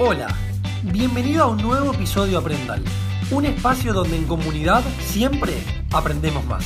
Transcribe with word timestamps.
Hola, 0.00 0.26
bienvenido 0.82 1.44
a 1.44 1.46
un 1.46 1.58
nuevo 1.58 1.94
episodio 1.94 2.32
de 2.32 2.38
Aprendal, 2.38 2.82
un 3.30 3.44
espacio 3.44 3.92
donde 3.92 4.16
en 4.16 4.24
comunidad 4.24 4.82
siempre 4.98 5.52
aprendemos 5.92 6.44
más. 6.46 6.64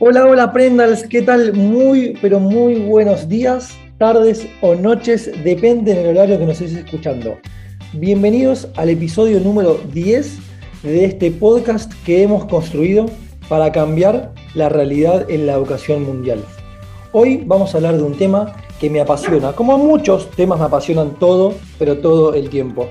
Hola, 0.00 0.26
hola 0.26 0.42
Aprendals, 0.42 1.04
¿qué 1.08 1.22
tal? 1.22 1.54
Muy, 1.54 2.18
pero 2.20 2.40
muy 2.40 2.74
buenos 2.74 3.26
días, 3.26 3.74
tardes 3.96 4.46
o 4.60 4.74
noches, 4.74 5.30
depende 5.44 5.94
del 5.94 6.14
horario 6.14 6.38
que 6.38 6.44
nos 6.44 6.60
estés 6.60 6.84
escuchando. 6.84 7.38
Bienvenidos 7.94 8.68
al 8.76 8.90
episodio 8.90 9.40
número 9.40 9.80
10 9.94 10.38
de 10.82 11.06
este 11.06 11.30
podcast 11.30 11.90
que 12.04 12.22
hemos 12.22 12.44
construido 12.44 13.06
para 13.48 13.72
cambiar 13.72 14.34
la 14.52 14.68
realidad 14.68 15.24
en 15.30 15.46
la 15.46 15.54
educación 15.54 16.04
mundial. 16.04 16.44
Hoy 17.12 17.42
vamos 17.46 17.72
a 17.72 17.78
hablar 17.78 17.96
de 17.96 18.02
un 18.02 18.14
tema 18.14 18.54
que 18.80 18.90
me 18.90 19.00
apasiona. 19.00 19.52
Como 19.52 19.76
muchos 19.78 20.30
temas 20.30 20.58
me 20.58 20.64
apasionan 20.64 21.10
todo, 21.18 21.54
pero 21.78 21.98
todo 21.98 22.34
el 22.34 22.48
tiempo. 22.48 22.88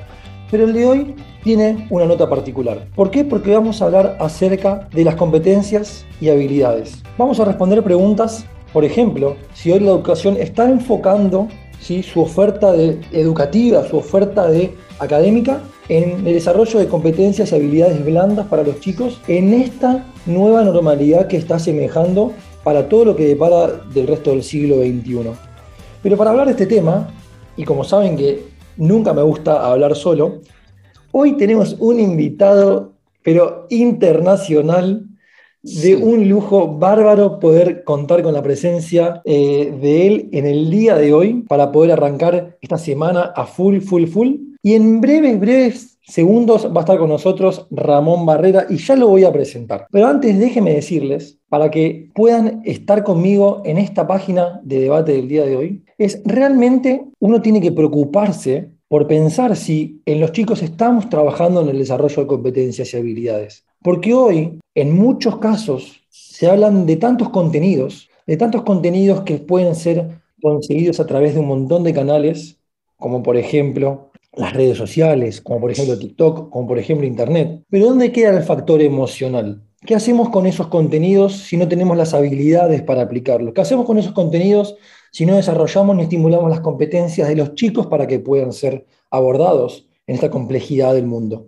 Pero 0.51 0.65
el 0.65 0.73
de 0.73 0.85
hoy 0.85 1.15
tiene 1.43 1.87
una 1.89 2.05
nota 2.05 2.29
particular. 2.29 2.87
¿Por 2.95 3.11
qué? 3.11 3.23
Porque 3.23 3.53
vamos 3.53 3.81
a 3.81 3.85
hablar 3.85 4.17
acerca 4.19 4.87
de 4.93 5.03
las 5.03 5.15
competencias 5.15 6.05
y 6.21 6.29
habilidades. 6.29 7.01
Vamos 7.17 7.39
a 7.39 7.45
responder 7.45 7.83
preguntas, 7.83 8.45
por 8.71 8.85
ejemplo, 8.85 9.35
si 9.53 9.71
hoy 9.71 9.79
la 9.79 9.91
educación 9.91 10.37
está 10.37 10.69
enfocando 10.69 11.47
¿sí? 11.79 12.03
su 12.03 12.21
oferta 12.21 12.71
de, 12.71 12.99
educativa, 13.11 13.87
su 13.87 13.97
oferta 13.97 14.47
de 14.47 14.75
académica 14.99 15.61
en 15.87 16.27
el 16.27 16.33
desarrollo 16.33 16.79
de 16.79 16.87
competencias 16.87 17.51
y 17.51 17.55
habilidades 17.55 18.05
blandas 18.05 18.47
para 18.47 18.63
los 18.63 18.79
chicos 18.79 19.19
en 19.27 19.53
esta 19.53 20.05
nueva 20.25 20.63
normalidad 20.63 21.27
que 21.27 21.37
está 21.37 21.57
semejando 21.57 22.33
para 22.63 22.89
todo 22.89 23.05
lo 23.05 23.15
que 23.15 23.25
depara 23.25 23.67
del 23.93 24.07
resto 24.07 24.31
del 24.31 24.43
siglo 24.43 24.77
XXI. 24.77 25.48
Pero 26.01 26.15
para 26.15 26.29
hablar 26.29 26.45
de 26.45 26.53
este 26.53 26.65
tema, 26.65 27.09
y 27.57 27.65
como 27.65 27.83
saben 27.83 28.15
que 28.15 28.43
nunca 28.77 29.13
me 29.13 29.21
gusta 29.21 29.69
hablar 29.69 29.95
solo, 29.95 30.41
hoy 31.11 31.35
tenemos 31.35 31.75
un 31.79 31.99
invitado, 31.99 32.93
pero 33.21 33.67
internacional, 33.69 35.05
de 35.61 35.97
un 35.97 36.29
lujo 36.29 36.77
bárbaro 36.77 37.39
poder 37.39 37.83
contar 37.83 38.23
con 38.23 38.33
la 38.33 38.41
presencia 38.41 39.21
eh, 39.25 39.77
de 39.81 40.07
él 40.07 40.29
en 40.31 40.45
el 40.45 40.69
día 40.69 40.95
de 40.95 41.13
hoy 41.13 41.43
para 41.49 41.71
poder 41.71 41.91
arrancar 41.91 42.57
esta 42.61 42.77
semana 42.77 43.33
a 43.35 43.45
full, 43.45 43.81
full, 43.81 44.05
full. 44.05 44.35
Y 44.63 44.75
en 44.75 45.01
breves, 45.01 45.37
breves 45.37 45.99
segundos 46.01 46.65
va 46.73 46.81
a 46.81 46.83
estar 46.83 46.97
con 46.97 47.09
nosotros 47.09 47.67
Ramón 47.71 48.25
Barrera 48.25 48.67
y 48.69 48.77
ya 48.77 48.95
lo 48.95 49.09
voy 49.09 49.25
a 49.25 49.33
presentar. 49.33 49.87
Pero 49.91 50.07
antes 50.07 50.39
déjenme 50.39 50.73
decirles, 50.73 51.37
para 51.49 51.69
que 51.69 52.09
puedan 52.15 52.61
estar 52.65 53.03
conmigo 53.03 53.61
en 53.65 53.77
esta 53.77 54.07
página 54.07 54.61
de 54.63 54.79
debate 54.79 55.11
del 55.13 55.27
día 55.27 55.45
de 55.45 55.55
hoy, 55.55 55.83
es 55.99 56.21
realmente 56.25 57.03
uno 57.19 57.41
tiene 57.41 57.61
que 57.61 57.73
preocuparse 57.73 58.69
por 58.87 59.05
pensar 59.05 59.55
si 59.55 60.01
en 60.05 60.19
los 60.19 60.31
chicos 60.31 60.63
estamos 60.63 61.09
trabajando 61.09 61.61
en 61.61 61.69
el 61.69 61.77
desarrollo 61.77 62.23
de 62.23 62.27
competencias 62.27 62.91
y 62.91 62.97
habilidades. 62.97 63.65
Porque 63.83 64.13
hoy, 64.13 64.59
en 64.73 64.97
muchos 64.97 65.37
casos, 65.37 66.01
se 66.09 66.49
hablan 66.49 66.85
de 66.85 66.95
tantos 66.95 67.29
contenidos, 67.29 68.09
de 68.25 68.37
tantos 68.37 68.63
contenidos 68.63 69.21
que 69.21 69.37
pueden 69.37 69.75
ser 69.75 70.21
conseguidos 70.41 70.99
a 70.99 71.05
través 71.05 71.33
de 71.35 71.41
un 71.41 71.47
montón 71.47 71.83
de 71.83 71.93
canales, 71.93 72.57
como 72.97 73.21
por 73.21 73.37
ejemplo 73.37 74.09
las 74.33 74.53
redes 74.53 74.77
sociales, 74.77 75.41
como 75.41 75.59
por 75.59 75.71
ejemplo 75.71 75.99
TikTok, 75.99 76.49
como 76.49 76.67
por 76.67 76.79
ejemplo 76.79 77.05
Internet. 77.05 77.63
Pero 77.69 77.87
¿dónde 77.87 78.11
queda 78.11 78.37
el 78.37 78.43
factor 78.43 78.81
emocional? 78.81 79.63
¿Qué 79.85 79.95
hacemos 79.95 80.29
con 80.29 80.45
esos 80.45 80.67
contenidos 80.67 81.37
si 81.37 81.57
no 81.57 81.67
tenemos 81.67 81.97
las 81.97 82.13
habilidades 82.13 82.81
para 82.81 83.01
aplicarlos? 83.01 83.53
¿Qué 83.53 83.61
hacemos 83.61 83.85
con 83.85 83.97
esos 83.97 84.13
contenidos 84.13 84.77
si 85.11 85.25
no 85.25 85.35
desarrollamos 85.35 85.95
ni 85.95 86.03
estimulamos 86.03 86.49
las 86.49 86.59
competencias 86.59 87.27
de 87.27 87.35
los 87.35 87.55
chicos 87.55 87.87
para 87.87 88.07
que 88.07 88.19
puedan 88.19 88.53
ser 88.53 88.85
abordados 89.09 89.87
en 90.07 90.15
esta 90.15 90.29
complejidad 90.29 90.93
del 90.93 91.05
mundo? 91.05 91.47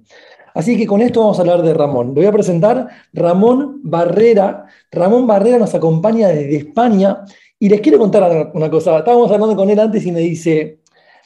Así 0.54 0.78
que 0.78 0.86
con 0.86 1.02
esto 1.02 1.22
vamos 1.22 1.38
a 1.38 1.42
hablar 1.42 1.62
de 1.62 1.74
Ramón. 1.74 2.08
Le 2.10 2.22
voy 2.22 2.26
a 2.26 2.32
presentar 2.32 2.88
Ramón 3.14 3.80
Barrera. 3.84 4.66
Ramón 4.92 5.26
Barrera 5.28 5.58
nos 5.58 5.74
acompaña 5.74 6.28
desde 6.28 6.58
España 6.58 7.24
y 7.58 7.70
les 7.70 7.82
quiero 7.82 7.98
contar 7.98 8.52
una 8.54 8.70
cosa. 8.70 8.98
Estábamos 8.98 9.32
hablando 9.32 9.56
con 9.56 9.70
él 9.70 9.80
antes 9.80 10.06
y 10.06 10.12
me 10.12 10.20
dice, 10.20 10.80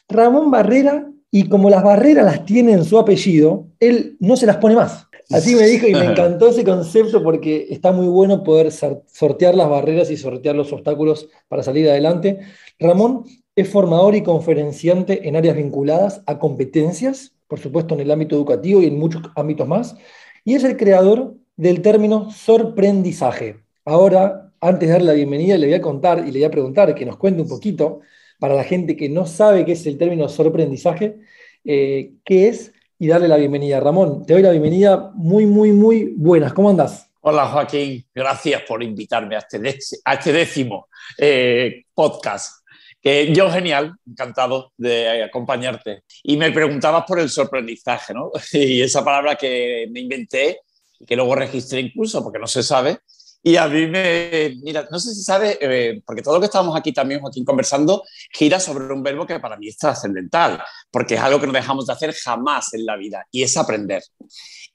Ramón 0.07 0.51
Barrera 0.51 1.09
y 1.31 1.49
como 1.49 1.69
las 1.69 1.83
barreras 1.83 2.25
las 2.25 2.45
tiene 2.45 2.73
en 2.73 2.85
su 2.85 2.97
apellido, 2.97 3.67
él 3.79 4.15
no 4.19 4.37
se 4.37 4.45
las 4.45 4.57
pone 4.57 4.75
más. 4.75 5.07
Así 5.31 5.55
me 5.55 5.63
dijo 5.63 5.87
y 5.87 5.93
me 5.93 6.05
encantó 6.11 6.47
ese 6.49 6.63
concepto 6.63 7.23
porque 7.23 7.67
está 7.69 7.91
muy 7.91 8.07
bueno 8.07 8.43
poder 8.43 8.71
sortear 8.71 9.55
las 9.55 9.69
barreras 9.69 10.11
y 10.11 10.17
sortear 10.17 10.55
los 10.55 10.71
obstáculos 10.71 11.29
para 11.47 11.63
salir 11.63 11.89
adelante. 11.89 12.39
Ramón 12.79 13.25
es 13.55 13.69
formador 13.69 14.15
y 14.15 14.23
conferenciante 14.23 15.27
en 15.27 15.35
áreas 15.35 15.55
vinculadas 15.55 16.21
a 16.25 16.37
competencias, 16.37 17.33
por 17.47 17.59
supuesto 17.59 17.95
en 17.95 18.01
el 18.01 18.11
ámbito 18.11 18.35
educativo 18.35 18.81
y 18.81 18.85
en 18.85 18.99
muchos 18.99 19.23
ámbitos 19.35 19.67
más, 19.67 19.95
y 20.43 20.55
es 20.55 20.63
el 20.63 20.77
creador 20.77 21.35
del 21.55 21.81
término 21.81 22.31
sorprendizaje. 22.31 23.57
Ahora, 23.85 24.51
antes 24.59 24.87
de 24.87 24.93
darle 24.93 25.07
la 25.07 25.13
bienvenida, 25.13 25.57
le 25.57 25.67
voy 25.67 25.75
a 25.75 25.81
contar 25.81 26.19
y 26.19 26.31
le 26.31 26.39
voy 26.39 26.43
a 26.43 26.51
preguntar 26.51 26.93
que 26.95 27.05
nos 27.05 27.17
cuente 27.17 27.41
un 27.41 27.47
poquito 27.47 28.01
para 28.39 28.55
la 28.55 28.63
gente 28.63 28.95
que 28.95 29.09
no 29.09 29.25
sabe 29.25 29.63
qué 29.63 29.71
es 29.71 29.85
el 29.85 29.97
término 29.97 30.27
sorprendizaje, 30.27 31.17
eh, 31.63 32.13
qué 32.25 32.49
es 32.49 32.73
y 32.97 33.07
darle 33.07 33.27
la 33.27 33.37
bienvenida. 33.37 33.79
Ramón, 33.79 34.25
te 34.25 34.33
doy 34.33 34.41
la 34.41 34.51
bienvenida 34.51 35.11
muy, 35.15 35.45
muy, 35.45 35.71
muy 35.71 36.13
buenas. 36.15 36.53
¿Cómo 36.53 36.69
andas? 36.69 37.09
Hola 37.21 37.47
Joaquín, 37.47 38.05
gracias 38.13 38.61
por 38.63 38.83
invitarme 38.83 39.35
a 39.35 39.39
este, 39.39 39.59
este 39.67 40.31
décimo 40.31 40.87
eh, 41.17 41.83
podcast. 41.93 42.63
Que 43.01 43.33
yo 43.33 43.51
genial, 43.51 43.93
encantado 44.07 44.71
de 44.77 45.23
acompañarte. 45.23 46.03
Y 46.23 46.37
me 46.37 46.51
preguntabas 46.51 47.03
por 47.05 47.19
el 47.19 47.29
sorprendizaje, 47.29 48.13
¿no? 48.13 48.31
Y 48.53 48.81
esa 48.81 49.03
palabra 49.03 49.35
que 49.35 49.87
me 49.91 49.99
inventé 49.99 50.61
y 50.99 51.05
que 51.05 51.15
luego 51.15 51.35
registré 51.35 51.81
incluso, 51.81 52.23
porque 52.23 52.39
no 52.39 52.47
se 52.47 52.63
sabe, 52.63 52.99
y 53.47 53.57
a 53.57 53.67
mí 53.67 53.85
me, 53.85 54.57
mira, 54.63 54.87
no 54.89 54.99
sé 54.99 55.13
si 55.13 55.21
sabe, 55.21 55.59
eh, 55.61 56.01
porque 56.03 56.23
todo 56.23 56.33
lo 56.33 56.39
que 56.39 56.47
estamos 56.47 56.75
aquí 56.75 56.91
también, 56.91 57.21
Joaquín, 57.21 57.45
conversando, 57.45 58.03
gira 58.31 58.59
sobre 58.59 58.91
un 58.91 59.03
verbo 59.03 59.27
que 59.27 59.39
para 59.39 59.55
mí 59.55 59.67
es 59.67 59.77
trascendental, 59.77 60.63
porque 60.89 61.13
es 61.13 61.21
algo 61.21 61.39
que 61.39 61.45
no 61.45 61.53
dejamos 61.53 61.85
de 61.85 61.93
hacer 61.93 62.11
jamás 62.15 62.73
en 62.73 62.87
la 62.87 62.95
vida, 62.95 63.27
y 63.29 63.43
es 63.43 63.55
aprender. 63.55 64.01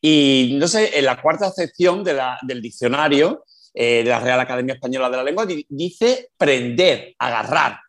Y 0.00 0.56
no 0.60 0.68
sé, 0.68 0.96
en 0.96 1.04
la 1.04 1.20
cuarta 1.20 1.50
sección 1.50 2.04
del 2.04 2.62
diccionario 2.62 3.44
eh, 3.74 4.04
de 4.04 4.10
la 4.10 4.20
Real 4.20 4.38
Academia 4.38 4.74
Española 4.74 5.10
de 5.10 5.16
la 5.16 5.24
Lengua 5.24 5.48
dice 5.68 6.28
prender, 6.38 7.16
agarrar. 7.18 7.80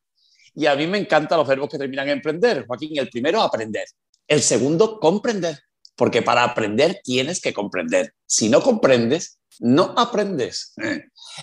Y 0.56 0.66
a 0.66 0.75
mí 0.75 0.88
me 0.88 0.98
encantan 0.98 1.38
los 1.38 1.48
verbos 1.48 1.69
que 1.69 1.78
terminan 1.78 2.09
en 2.09 2.24
prender. 2.24 2.66
Joaquín, 2.66 2.98
el 2.98 3.08
primero, 3.08 3.40
aprender. 3.44 3.86
El 4.28 4.42
segundo, 4.42 5.00
comprender. 5.00 5.59
Porque 5.96 6.24
para 6.24 6.44
aprender 6.44 7.02
tienes 7.03 7.40
que 7.40 7.53
comprender. 7.53 8.16
Si 8.25 8.50
no 8.50 8.63
comprendes, 8.63 9.38
no 9.59 9.94
aprendes. 9.97 10.73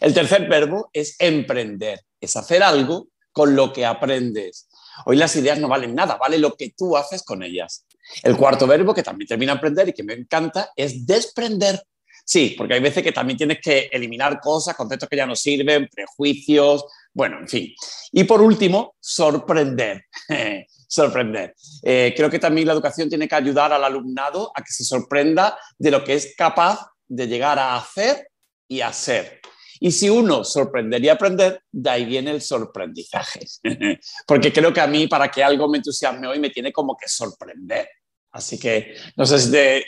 El 0.01 0.15
tercer 0.15 0.49
verbo 0.49 0.91
es 0.93 1.17
emprender, 1.19 2.01
es 2.21 2.37
hacer 2.37 2.63
algo 2.63 3.09
con 3.33 3.55
lo 3.55 3.73
que 3.73 3.87
aprendes. 3.87 4.69
Hoy 5.07 5.17
las 5.17 5.37
ideas 5.37 5.59
no 5.59 5.69
valen 5.69 5.95
nada, 5.95 6.17
vale 6.17 6.39
lo 6.39 6.55
que 6.57 6.75
tú 6.77 6.97
haces 6.97 7.23
con 7.23 7.43
ellas. 7.43 7.87
El 8.23 8.37
cuarto 8.37 8.67
verbo, 8.67 8.95
que 8.95 9.03
también 9.03 9.29
termina 9.29 9.53
aprender 9.53 9.89
y 9.89 9.93
que 9.93 10.03
me 10.03 10.15
encanta, 10.15 10.71
es 10.75 11.07
desprender. 11.07 11.83
Sí, 12.25 12.55
porque 12.59 12.75
hay 12.75 12.81
veces 12.81 13.03
que 13.03 13.13
también 13.13 13.39
tienes 13.39 13.59
que 13.63 13.89
eliminar 13.93 14.41
cosas, 14.41 14.77
conceptos 14.77 15.09
que 15.09 15.17
ya 15.17 15.27
no 15.27 15.37
sirven, 15.37 15.89
prejuicios, 15.89 16.85
bueno, 17.13 17.39
en 17.39 17.49
fin. 17.49 17.75
Y 18.13 18.25
por 18.25 18.43
último, 18.43 18.97
sorprender. 19.01 20.05
sorprender. 20.89 21.55
Eh, 21.83 22.13
creo 22.17 22.31
que 22.31 22.39
también 22.39 22.67
la 22.67 22.73
educación 22.73 23.09
tiene 23.09 23.29
que 23.29 23.35
ayudar 23.35 23.73
al 23.73 23.85
alumnado 23.85 24.51
a 24.55 24.63
que 24.63 24.73
se 24.73 24.85
sorprenda 24.85 25.59
de 25.79 25.91
lo 25.91 26.03
que 26.05 26.15
es 26.15 26.35
capaz 26.37 26.81
de 27.09 27.27
llegar 27.27 27.59
a 27.59 27.77
hacer 27.77 28.29
y 28.69 28.81
a 28.81 28.93
ser. 28.93 29.41
Y 29.81 29.93
si 29.93 30.11
uno 30.11 30.45
sorprender 30.45 31.03
y 31.05 31.09
aprender, 31.09 31.63
de 31.71 31.91
ahí 31.91 32.05
viene 32.05 32.31
el 32.31 32.43
sorprendizaje. 32.43 33.41
Porque 34.27 34.53
creo 34.53 34.73
que 34.73 34.81
a 34.81 34.87
mí, 34.87 35.07
para 35.07 35.31
que 35.31 35.43
algo 35.43 35.69
me 35.69 35.79
entusiasme 35.79 36.27
hoy, 36.27 36.41
me 36.41 36.51
tiene 36.51 36.73
como 36.73 36.97
que 36.97 37.09
sorprender. 37.09 37.89
Así 38.33 38.59
que 38.59 38.95
no 39.17 39.25
sé 39.25 39.39
si 39.39 39.51
de, 39.51 39.85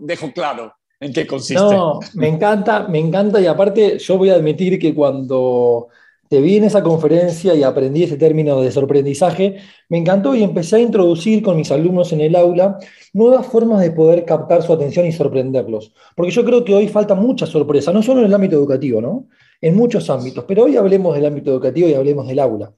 dejo 0.00 0.32
claro 0.32 0.74
en 1.00 1.12
qué 1.12 1.26
consiste. 1.26 1.62
No, 1.62 2.00
me 2.14 2.28
encanta, 2.28 2.86
me 2.88 2.98
encanta. 2.98 3.40
Y 3.40 3.46
aparte, 3.46 3.98
yo 3.98 4.16
voy 4.16 4.30
a 4.30 4.34
admitir 4.34 4.78
que 4.78 4.94
cuando 4.94 5.88
te 6.28 6.40
vi 6.40 6.56
en 6.56 6.64
esa 6.64 6.82
conferencia 6.82 7.54
y 7.54 7.62
aprendí 7.62 8.04
ese 8.04 8.16
término 8.16 8.60
de 8.60 8.70
sorprendizaje, 8.70 9.56
me 9.88 9.98
encantó 9.98 10.34
y 10.34 10.42
empecé 10.42 10.76
a 10.76 10.80
introducir 10.80 11.42
con 11.42 11.56
mis 11.56 11.70
alumnos 11.70 12.12
en 12.12 12.20
el 12.20 12.34
aula 12.34 12.78
nuevas 13.12 13.46
formas 13.46 13.80
de 13.80 13.90
poder 13.90 14.24
captar 14.24 14.62
su 14.62 14.72
atención 14.72 15.06
y 15.06 15.12
sorprenderlos. 15.12 15.92
Porque 16.16 16.32
yo 16.32 16.44
creo 16.44 16.64
que 16.64 16.74
hoy 16.74 16.88
falta 16.88 17.14
mucha 17.14 17.46
sorpresa, 17.46 17.92
no 17.92 18.02
solo 18.02 18.20
en 18.20 18.26
el 18.26 18.34
ámbito 18.34 18.56
educativo, 18.56 19.00
¿no? 19.00 19.28
En 19.60 19.76
muchos 19.76 20.08
ámbitos, 20.10 20.44
pero 20.46 20.64
hoy 20.64 20.76
hablemos 20.76 21.14
del 21.14 21.26
ámbito 21.26 21.50
educativo 21.50 21.88
y 21.88 21.94
hablemos 21.94 22.26
del 22.26 22.38
aula. 22.38 22.72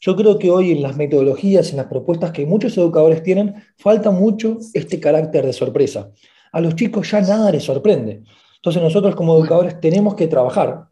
Yo 0.00 0.16
creo 0.16 0.38
que 0.38 0.50
hoy 0.50 0.72
en 0.72 0.82
las 0.82 0.96
metodologías, 0.96 1.70
en 1.70 1.76
las 1.76 1.86
propuestas 1.86 2.32
que 2.32 2.44
muchos 2.44 2.76
educadores 2.76 3.22
tienen, 3.22 3.54
falta 3.78 4.10
mucho 4.10 4.58
este 4.74 4.98
carácter 4.98 5.46
de 5.46 5.52
sorpresa. 5.52 6.10
A 6.52 6.60
los 6.60 6.74
chicos 6.74 7.10
ya 7.10 7.20
nada 7.20 7.50
les 7.50 7.62
sorprende. 7.62 8.22
Entonces 8.56 8.82
nosotros 8.82 9.14
como 9.14 9.36
educadores 9.36 9.80
tenemos 9.80 10.14
que 10.14 10.26
trabajar 10.26 10.91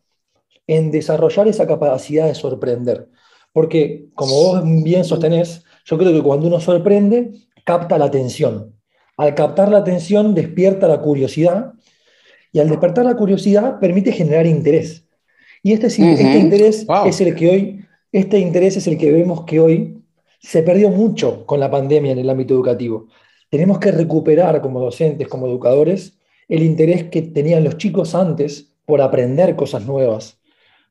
en 0.70 0.92
desarrollar 0.92 1.48
esa 1.48 1.66
capacidad 1.66 2.28
de 2.28 2.36
sorprender. 2.36 3.08
Porque, 3.52 4.06
como 4.14 4.32
vos 4.32 4.62
bien 4.84 5.04
sostenés, 5.04 5.64
yo 5.84 5.98
creo 5.98 6.12
que 6.12 6.22
cuando 6.22 6.46
uno 6.46 6.60
sorprende, 6.60 7.32
capta 7.64 7.98
la 7.98 8.04
atención. 8.04 8.76
Al 9.16 9.34
captar 9.34 9.68
la 9.68 9.78
atención, 9.78 10.32
despierta 10.32 10.86
la 10.86 11.00
curiosidad 11.00 11.72
y 12.52 12.60
al 12.60 12.68
despertar 12.68 13.04
la 13.04 13.16
curiosidad 13.16 13.80
permite 13.80 14.12
generar 14.12 14.46
interés. 14.46 15.08
Y 15.60 15.72
este, 15.72 15.88
este 15.88 16.38
interés 16.38 16.86
es 17.04 17.20
el 17.20 17.34
que 17.34 17.48
hoy, 17.50 17.84
este 18.12 18.38
interés 18.38 18.76
es 18.76 18.86
el 18.86 18.96
que 18.96 19.10
vemos 19.10 19.44
que 19.44 19.58
hoy 19.58 20.04
se 20.38 20.62
perdió 20.62 20.88
mucho 20.90 21.46
con 21.46 21.58
la 21.58 21.68
pandemia 21.68 22.12
en 22.12 22.20
el 22.20 22.30
ámbito 22.30 22.54
educativo. 22.54 23.08
Tenemos 23.50 23.80
que 23.80 23.90
recuperar 23.90 24.62
como 24.62 24.78
docentes, 24.78 25.26
como 25.26 25.48
educadores, 25.48 26.16
el 26.48 26.62
interés 26.62 27.10
que 27.10 27.22
tenían 27.22 27.64
los 27.64 27.76
chicos 27.76 28.14
antes 28.14 28.72
por 28.86 29.02
aprender 29.02 29.56
cosas 29.56 29.84
nuevas, 29.84 30.39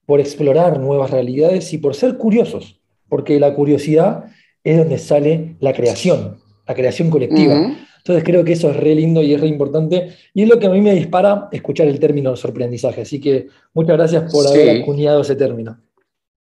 por 0.09 0.19
explorar 0.19 0.79
nuevas 0.79 1.11
realidades 1.11 1.71
y 1.71 1.77
por 1.77 1.93
ser 1.93 2.17
curiosos, 2.17 2.79
porque 3.09 3.39
la 3.39 3.53
curiosidad 3.53 4.25
es 4.63 4.75
donde 4.75 4.97
sale 4.97 5.55
la 5.59 5.71
creación, 5.71 6.39
la 6.67 6.73
creación 6.73 7.11
colectiva. 7.11 7.77
Entonces 7.97 8.23
creo 8.23 8.43
que 8.43 8.53
eso 8.53 8.71
es 8.71 8.77
re 8.77 8.95
lindo 8.95 9.21
y 9.21 9.35
es 9.35 9.39
re 9.39 9.45
importante. 9.45 10.15
Y 10.33 10.41
es 10.41 10.49
lo 10.49 10.57
que 10.57 10.65
a 10.65 10.71
mí 10.71 10.81
me 10.81 10.95
dispara 10.95 11.47
escuchar 11.51 11.87
el 11.87 11.99
término 11.99 12.35
sorprendizaje. 12.35 13.01
Así 13.01 13.21
que 13.21 13.49
muchas 13.71 13.97
gracias 13.97 14.31
por 14.31 14.47
haber 14.47 14.81
acuñado 14.81 15.21
ese 15.21 15.35
término. 15.35 15.79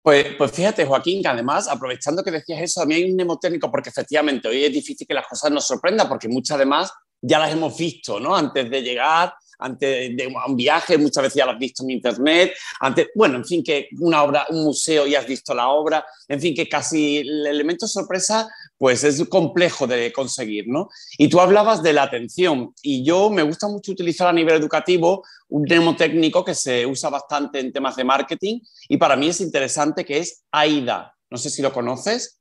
Pues, 0.02 0.26
pues, 0.36 0.52
fíjate, 0.52 0.84
Joaquín, 0.86 1.22
que 1.22 1.28
además, 1.28 1.68
aprovechando 1.68 2.24
que 2.24 2.32
decías 2.32 2.60
eso, 2.60 2.82
a 2.82 2.88
mí 2.88 2.96
hay 2.96 3.04
un 3.04 3.14
mnemotécnico, 3.14 3.70
porque 3.70 3.90
efectivamente 3.90 4.48
hoy 4.48 4.64
es 4.64 4.74
difícil 4.74 5.06
que 5.06 5.14
las 5.14 5.28
cosas 5.28 5.52
nos 5.52 5.68
sorprendan, 5.68 6.10
porque 6.10 6.28
muchas 6.28 6.56
además 6.56 6.92
ya 7.22 7.38
las 7.38 7.54
hemos 7.54 7.78
visto, 7.78 8.20
¿no? 8.20 8.36
Antes 8.36 8.68
de 8.68 8.82
llegar, 8.82 9.32
antes 9.64 10.16
de 10.16 10.28
un 10.28 10.56
viaje, 10.56 10.98
muchas 10.98 11.24
veces 11.24 11.38
ya 11.38 11.46
lo 11.46 11.54
has 11.54 11.60
visto 11.60 11.84
en 11.84 11.92
internet, 11.92 12.54
antes, 12.80 13.08
bueno, 13.16 13.38
en 13.38 13.46
fin, 13.46 13.64
que 13.64 13.90
una 14.00 14.24
obra, 14.24 14.46
un 14.50 14.64
museo 14.64 15.08
y 15.08 15.16
has 15.16 15.26
visto 15.26 15.54
la 15.54 15.70
obra, 15.70 16.06
en 16.28 16.40
fin, 16.40 16.54
que 16.54 16.68
casi 16.68 17.20
el 17.20 17.48
elemento 17.48 17.88
sorpresa 17.88 18.50
pues 18.78 19.04
es 19.06 19.26
complejo 19.30 19.88
de 19.88 20.12
conseguir, 20.12 20.66
¿no? 20.68 20.90
Y 21.18 21.30
tú 21.30 21.40
hablabas 21.40 21.82
de 21.82 21.94
la 21.94 22.04
atención 22.04 22.74
y 22.82 23.04
yo 23.06 23.30
me 23.30 23.44
gusta 23.44 23.68
mucho 23.68 23.94
utilizar 23.94 24.28
a 24.28 24.34
nivel 24.34 24.56
educativo 24.56 25.24
un 25.48 25.96
técnico 25.96 26.44
que 26.44 26.56
se 26.56 26.86
usa 26.86 27.10
bastante 27.10 27.60
en 27.60 27.72
temas 27.72 27.96
de 27.96 28.04
marketing 28.04 28.60
y 28.90 28.98
para 28.98 29.16
mí 29.16 29.30
es 29.30 29.40
interesante 29.40 30.04
que 30.04 30.18
es 30.18 30.44
AIDA. 30.52 31.16
No 31.30 31.38
sé 31.38 31.50
si 31.50 31.62
lo 31.62 31.72
conoces. 31.72 32.40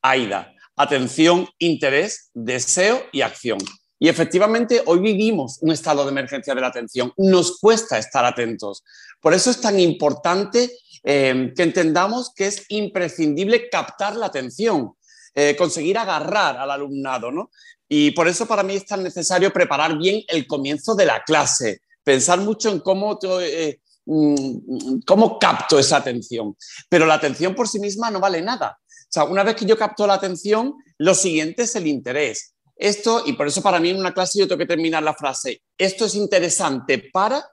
AIDA. 0.00 0.52
Atención, 0.76 1.48
interés, 1.58 2.30
deseo 2.32 3.02
y 3.12 3.20
acción. 3.20 3.58
Y 4.02 4.08
efectivamente, 4.08 4.82
hoy 4.86 4.98
vivimos 4.98 5.58
un 5.60 5.70
estado 5.70 6.02
de 6.02 6.10
emergencia 6.10 6.56
de 6.56 6.60
la 6.60 6.66
atención. 6.66 7.12
Nos 7.18 7.60
cuesta 7.60 7.98
estar 7.98 8.24
atentos. 8.24 8.82
Por 9.20 9.32
eso 9.32 9.48
es 9.48 9.60
tan 9.60 9.78
importante 9.78 10.72
eh, 11.04 11.52
que 11.54 11.62
entendamos 11.62 12.34
que 12.34 12.48
es 12.48 12.64
imprescindible 12.70 13.70
captar 13.70 14.16
la 14.16 14.26
atención, 14.26 14.94
eh, 15.36 15.54
conseguir 15.54 15.98
agarrar 15.98 16.56
al 16.56 16.72
alumnado. 16.72 17.30
¿no? 17.30 17.52
Y 17.88 18.10
por 18.10 18.26
eso 18.26 18.44
para 18.44 18.64
mí 18.64 18.74
es 18.74 18.86
tan 18.86 19.04
necesario 19.04 19.52
preparar 19.52 19.96
bien 19.96 20.24
el 20.26 20.48
comienzo 20.48 20.96
de 20.96 21.06
la 21.06 21.22
clase, 21.22 21.82
pensar 22.02 22.40
mucho 22.40 22.70
en 22.70 22.80
cómo, 22.80 23.20
eh, 23.40 23.78
mm, 24.06 25.02
cómo 25.06 25.38
capto 25.38 25.78
esa 25.78 25.98
atención. 25.98 26.56
Pero 26.88 27.06
la 27.06 27.14
atención 27.14 27.54
por 27.54 27.68
sí 27.68 27.78
misma 27.78 28.10
no 28.10 28.18
vale 28.18 28.42
nada. 28.42 28.80
O 28.84 29.12
sea, 29.12 29.24
una 29.26 29.44
vez 29.44 29.54
que 29.54 29.64
yo 29.64 29.78
capto 29.78 30.08
la 30.08 30.14
atención, 30.14 30.74
lo 30.98 31.14
siguiente 31.14 31.62
es 31.62 31.76
el 31.76 31.86
interés. 31.86 32.52
Esto, 32.82 33.22
y 33.24 33.34
por 33.34 33.46
eso 33.46 33.62
para 33.62 33.78
mí 33.78 33.90
en 33.90 34.00
una 34.00 34.12
clase 34.12 34.40
yo 34.40 34.48
tengo 34.48 34.58
que 34.58 34.66
terminar 34.66 35.04
la 35.04 35.14
frase, 35.14 35.62
esto 35.78 36.06
es 36.06 36.16
interesante 36.16 36.98
para 37.12 37.48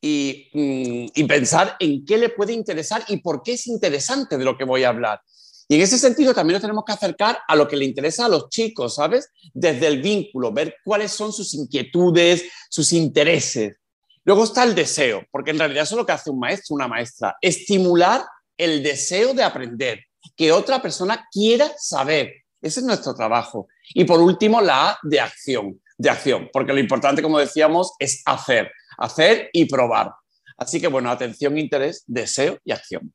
y, 0.00 1.10
mm, 1.16 1.26
pensar 1.26 1.74
en 1.80 2.04
qué 2.04 2.16
le 2.16 2.28
puede 2.28 2.52
interesar 2.52 3.04
y 3.08 3.16
por 3.16 3.42
qué 3.42 3.54
es 3.54 3.66
interesante 3.66 4.38
de 4.38 4.44
lo 4.44 4.56
que 4.56 4.62
voy 4.62 4.84
a 4.84 4.90
hablar. 4.90 5.20
Y 5.66 5.74
en 5.74 5.80
ese 5.80 5.98
sentido 5.98 6.32
también 6.32 6.54
nos 6.54 6.62
tenemos 6.62 6.84
que 6.84 6.92
acercar 6.92 7.40
a 7.48 7.56
lo 7.56 7.66
que 7.66 7.76
le 7.76 7.84
interesa 7.84 8.26
a 8.26 8.28
los 8.28 8.50
chicos, 8.50 8.94
¿sabes? 8.94 9.30
Desde 9.52 9.88
el 9.88 10.00
vínculo, 10.00 10.52
ver 10.52 10.76
cuáles 10.84 11.10
son 11.10 11.32
sus 11.32 11.54
inquietudes, 11.54 12.44
sus 12.70 12.92
intereses. 12.92 13.78
Luego 14.22 14.44
está 14.44 14.62
el 14.62 14.76
deseo, 14.76 15.24
porque 15.32 15.50
en 15.50 15.58
realidad 15.58 15.82
eso 15.82 15.96
es 15.96 15.98
lo 15.98 16.06
que 16.06 16.12
hace 16.12 16.30
un 16.30 16.38
maestro, 16.38 16.76
una 16.76 16.86
maestra, 16.86 17.36
estimular 17.40 18.24
el 18.56 18.80
deseo 18.80 19.34
de 19.34 19.42
aprender, 19.42 20.04
que 20.36 20.52
otra 20.52 20.80
persona 20.80 21.26
quiera 21.32 21.72
saber, 21.76 22.41
ese 22.62 22.80
es 22.80 22.86
nuestro 22.86 23.14
trabajo. 23.14 23.68
Y 23.92 24.04
por 24.04 24.20
último, 24.20 24.60
la 24.60 24.90
A 24.90 24.98
de 25.02 25.20
acción, 25.20 25.80
de 25.98 26.10
acción, 26.10 26.48
porque 26.52 26.72
lo 26.72 26.78
importante, 26.80 27.20
como 27.20 27.38
decíamos, 27.38 27.92
es 27.98 28.22
hacer, 28.24 28.70
hacer 28.98 29.50
y 29.52 29.66
probar. 29.66 30.12
Así 30.56 30.80
que 30.80 30.88
bueno, 30.88 31.10
atención, 31.10 31.58
interés, 31.58 32.04
deseo 32.06 32.58
y 32.64 32.72
acción. 32.72 33.12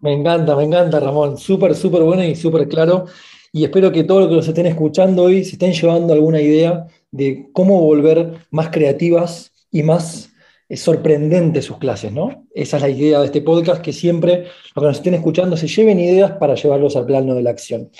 Me 0.00 0.12
encanta, 0.12 0.54
me 0.56 0.64
encanta, 0.64 1.00
Ramón. 1.00 1.38
Súper, 1.38 1.74
súper 1.74 2.02
bueno 2.02 2.24
y 2.24 2.34
súper 2.34 2.68
claro. 2.68 3.06
Y 3.52 3.64
espero 3.64 3.92
que 3.92 4.04
todos 4.04 4.22
los 4.22 4.30
que 4.30 4.36
nos 4.36 4.48
estén 4.48 4.66
escuchando 4.66 5.24
hoy 5.24 5.44
se 5.44 5.52
estén 5.52 5.72
llevando 5.72 6.12
alguna 6.12 6.40
idea 6.40 6.86
de 7.10 7.48
cómo 7.52 7.80
volver 7.80 8.46
más 8.50 8.70
creativas 8.70 9.52
y 9.70 9.82
más 9.82 10.30
eh, 10.68 10.76
sorprendentes 10.76 11.66
sus 11.66 11.78
clases, 11.78 12.12
¿no? 12.12 12.46
Esa 12.54 12.78
es 12.78 12.82
la 12.82 12.88
idea 12.88 13.20
de 13.20 13.26
este 13.26 13.42
podcast, 13.42 13.82
que 13.82 13.92
siempre 13.92 14.46
los 14.74 14.82
que 14.82 14.88
nos 14.88 14.96
estén 14.96 15.14
escuchando 15.14 15.56
se 15.56 15.68
lleven 15.68 16.00
ideas 16.00 16.32
para 16.32 16.54
llevarlos 16.54 16.96
al 16.96 17.06
plano 17.06 17.34
de 17.34 17.42
la 17.42 17.50
acción. 17.50 17.90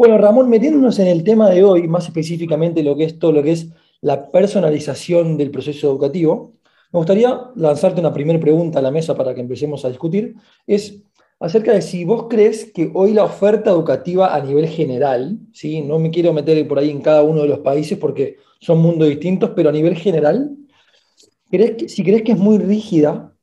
Bueno, 0.00 0.16
Ramón, 0.16 0.48
metiéndonos 0.48 0.98
en 0.98 1.08
el 1.08 1.22
tema 1.24 1.50
de 1.50 1.62
hoy, 1.62 1.86
más 1.86 2.06
específicamente 2.06 2.82
lo 2.82 2.96
que 2.96 3.04
es 3.04 3.18
todo 3.18 3.32
lo 3.32 3.42
que 3.42 3.52
es 3.52 3.68
la 4.00 4.30
personalización 4.30 5.36
del 5.36 5.50
proceso 5.50 5.90
educativo, 5.90 6.54
me 6.90 6.96
gustaría 6.96 7.38
lanzarte 7.54 8.00
una 8.00 8.10
primera 8.10 8.40
pregunta 8.40 8.78
a 8.78 8.82
la 8.82 8.90
mesa 8.90 9.14
para 9.14 9.34
que 9.34 9.42
empecemos 9.42 9.84
a 9.84 9.90
discutir, 9.90 10.36
es 10.66 11.02
acerca 11.38 11.74
de 11.74 11.82
si 11.82 12.06
vos 12.06 12.28
crees 12.30 12.72
que 12.72 12.90
hoy 12.94 13.12
la 13.12 13.24
oferta 13.24 13.68
educativa 13.68 14.34
a 14.34 14.42
nivel 14.42 14.68
general, 14.68 15.38
¿sí? 15.52 15.82
no 15.82 15.98
me 15.98 16.10
quiero 16.10 16.32
meter 16.32 16.66
por 16.66 16.78
ahí 16.78 16.88
en 16.88 17.02
cada 17.02 17.22
uno 17.22 17.42
de 17.42 17.48
los 17.48 17.58
países 17.58 17.98
porque 17.98 18.38
son 18.58 18.80
mundos 18.80 19.06
distintos, 19.06 19.50
pero 19.54 19.68
a 19.68 19.72
nivel 19.72 19.96
general, 19.96 20.56
¿crees 21.50 21.92
si 21.92 22.02
crees 22.02 22.22
que 22.22 22.32
es 22.32 22.38
muy 22.38 22.56
rígida 22.56 23.34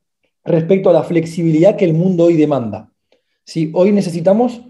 respecto 0.44 0.90
a 0.90 0.92
la 0.92 1.04
flexibilidad 1.04 1.76
que 1.76 1.84
el 1.84 1.94
mundo 1.94 2.24
hoy 2.24 2.34
demanda. 2.34 2.90
¿Sí? 3.44 3.70
Hoy 3.74 3.92
necesitamos 3.92 4.60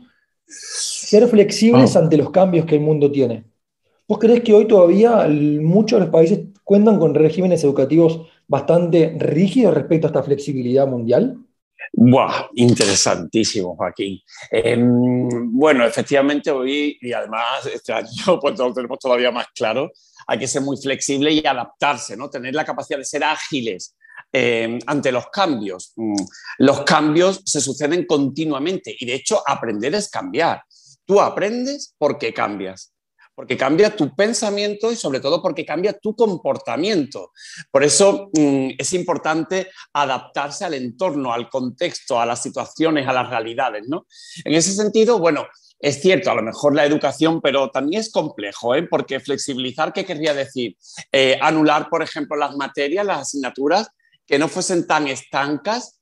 ser 1.08 1.26
flexibles 1.26 1.96
ante 1.96 2.18
los 2.18 2.30
cambios 2.30 2.66
que 2.66 2.74
el 2.74 2.82
mundo 2.82 3.10
tiene. 3.10 3.44
¿Vos 4.06 4.18
crees 4.18 4.42
que 4.42 4.52
hoy 4.52 4.66
todavía 4.66 5.26
muchos 5.26 5.98
de 5.98 6.04
los 6.04 6.12
países 6.12 6.40
cuentan 6.64 6.98
con 6.98 7.14
regímenes 7.14 7.64
educativos 7.64 8.26
bastante 8.46 9.14
rígidos 9.18 9.72
respecto 9.72 10.06
a 10.06 10.10
esta 10.10 10.22
flexibilidad 10.22 10.86
mundial? 10.86 11.38
Buah, 11.94 12.48
interesantísimo, 12.56 13.74
Joaquín. 13.74 14.20
Em, 14.50 15.50
bueno, 15.50 15.86
efectivamente 15.86 16.50
hoy, 16.50 16.98
y 17.00 17.12
además 17.12 17.64
este 17.72 17.94
año 17.94 18.06
pues 18.40 18.58
lo 18.58 18.74
tenemos 18.74 18.98
todavía 18.98 19.30
más 19.30 19.46
claro, 19.54 19.90
hay 20.26 20.38
que 20.38 20.46
ser 20.46 20.60
muy 20.60 20.76
flexible 20.76 21.32
y 21.32 21.46
adaptarse, 21.46 22.18
¿no? 22.18 22.28
Tener 22.28 22.54
la 22.54 22.66
capacidad 22.66 22.98
de 22.98 23.04
ser 23.06 23.24
ágiles 23.24 23.96
em, 24.30 24.78
ante 24.84 25.10
los 25.10 25.28
cambios. 25.28 25.94
Mm, 25.96 26.22
los 26.58 26.82
cambios 26.82 27.40
se 27.46 27.62
suceden 27.62 28.04
continuamente 28.04 28.94
y 28.98 29.06
de 29.06 29.14
hecho 29.14 29.42
aprender 29.46 29.94
es 29.94 30.10
cambiar. 30.10 30.60
Tú 31.08 31.22
aprendes 31.22 31.94
porque 31.96 32.34
cambias, 32.34 32.92
porque 33.34 33.56
cambia 33.56 33.96
tu 33.96 34.14
pensamiento 34.14 34.92
y 34.92 34.96
sobre 34.96 35.20
todo 35.20 35.40
porque 35.40 35.64
cambia 35.64 35.94
tu 35.94 36.14
comportamiento. 36.14 37.32
Por 37.70 37.82
eso 37.82 38.28
mm, 38.34 38.72
es 38.76 38.92
importante 38.92 39.70
adaptarse 39.94 40.66
al 40.66 40.74
entorno, 40.74 41.32
al 41.32 41.48
contexto, 41.48 42.20
a 42.20 42.26
las 42.26 42.42
situaciones, 42.42 43.08
a 43.08 43.14
las 43.14 43.30
realidades. 43.30 43.88
¿no? 43.88 44.06
En 44.44 44.52
ese 44.52 44.74
sentido, 44.74 45.18
bueno, 45.18 45.46
es 45.78 45.98
cierto, 46.02 46.30
a 46.30 46.34
lo 46.34 46.42
mejor 46.42 46.74
la 46.74 46.84
educación, 46.84 47.40
pero 47.40 47.70
también 47.70 48.02
es 48.02 48.12
complejo, 48.12 48.74
¿eh? 48.74 48.82
porque 48.82 49.18
flexibilizar, 49.18 49.94
¿qué 49.94 50.04
querría 50.04 50.34
decir? 50.34 50.76
Eh, 51.10 51.38
anular, 51.40 51.88
por 51.88 52.02
ejemplo, 52.02 52.36
las 52.36 52.54
materias, 52.54 53.06
las 53.06 53.22
asignaturas 53.22 53.88
que 54.26 54.38
no 54.38 54.48
fuesen 54.48 54.86
tan 54.86 55.08
estancas 55.08 55.97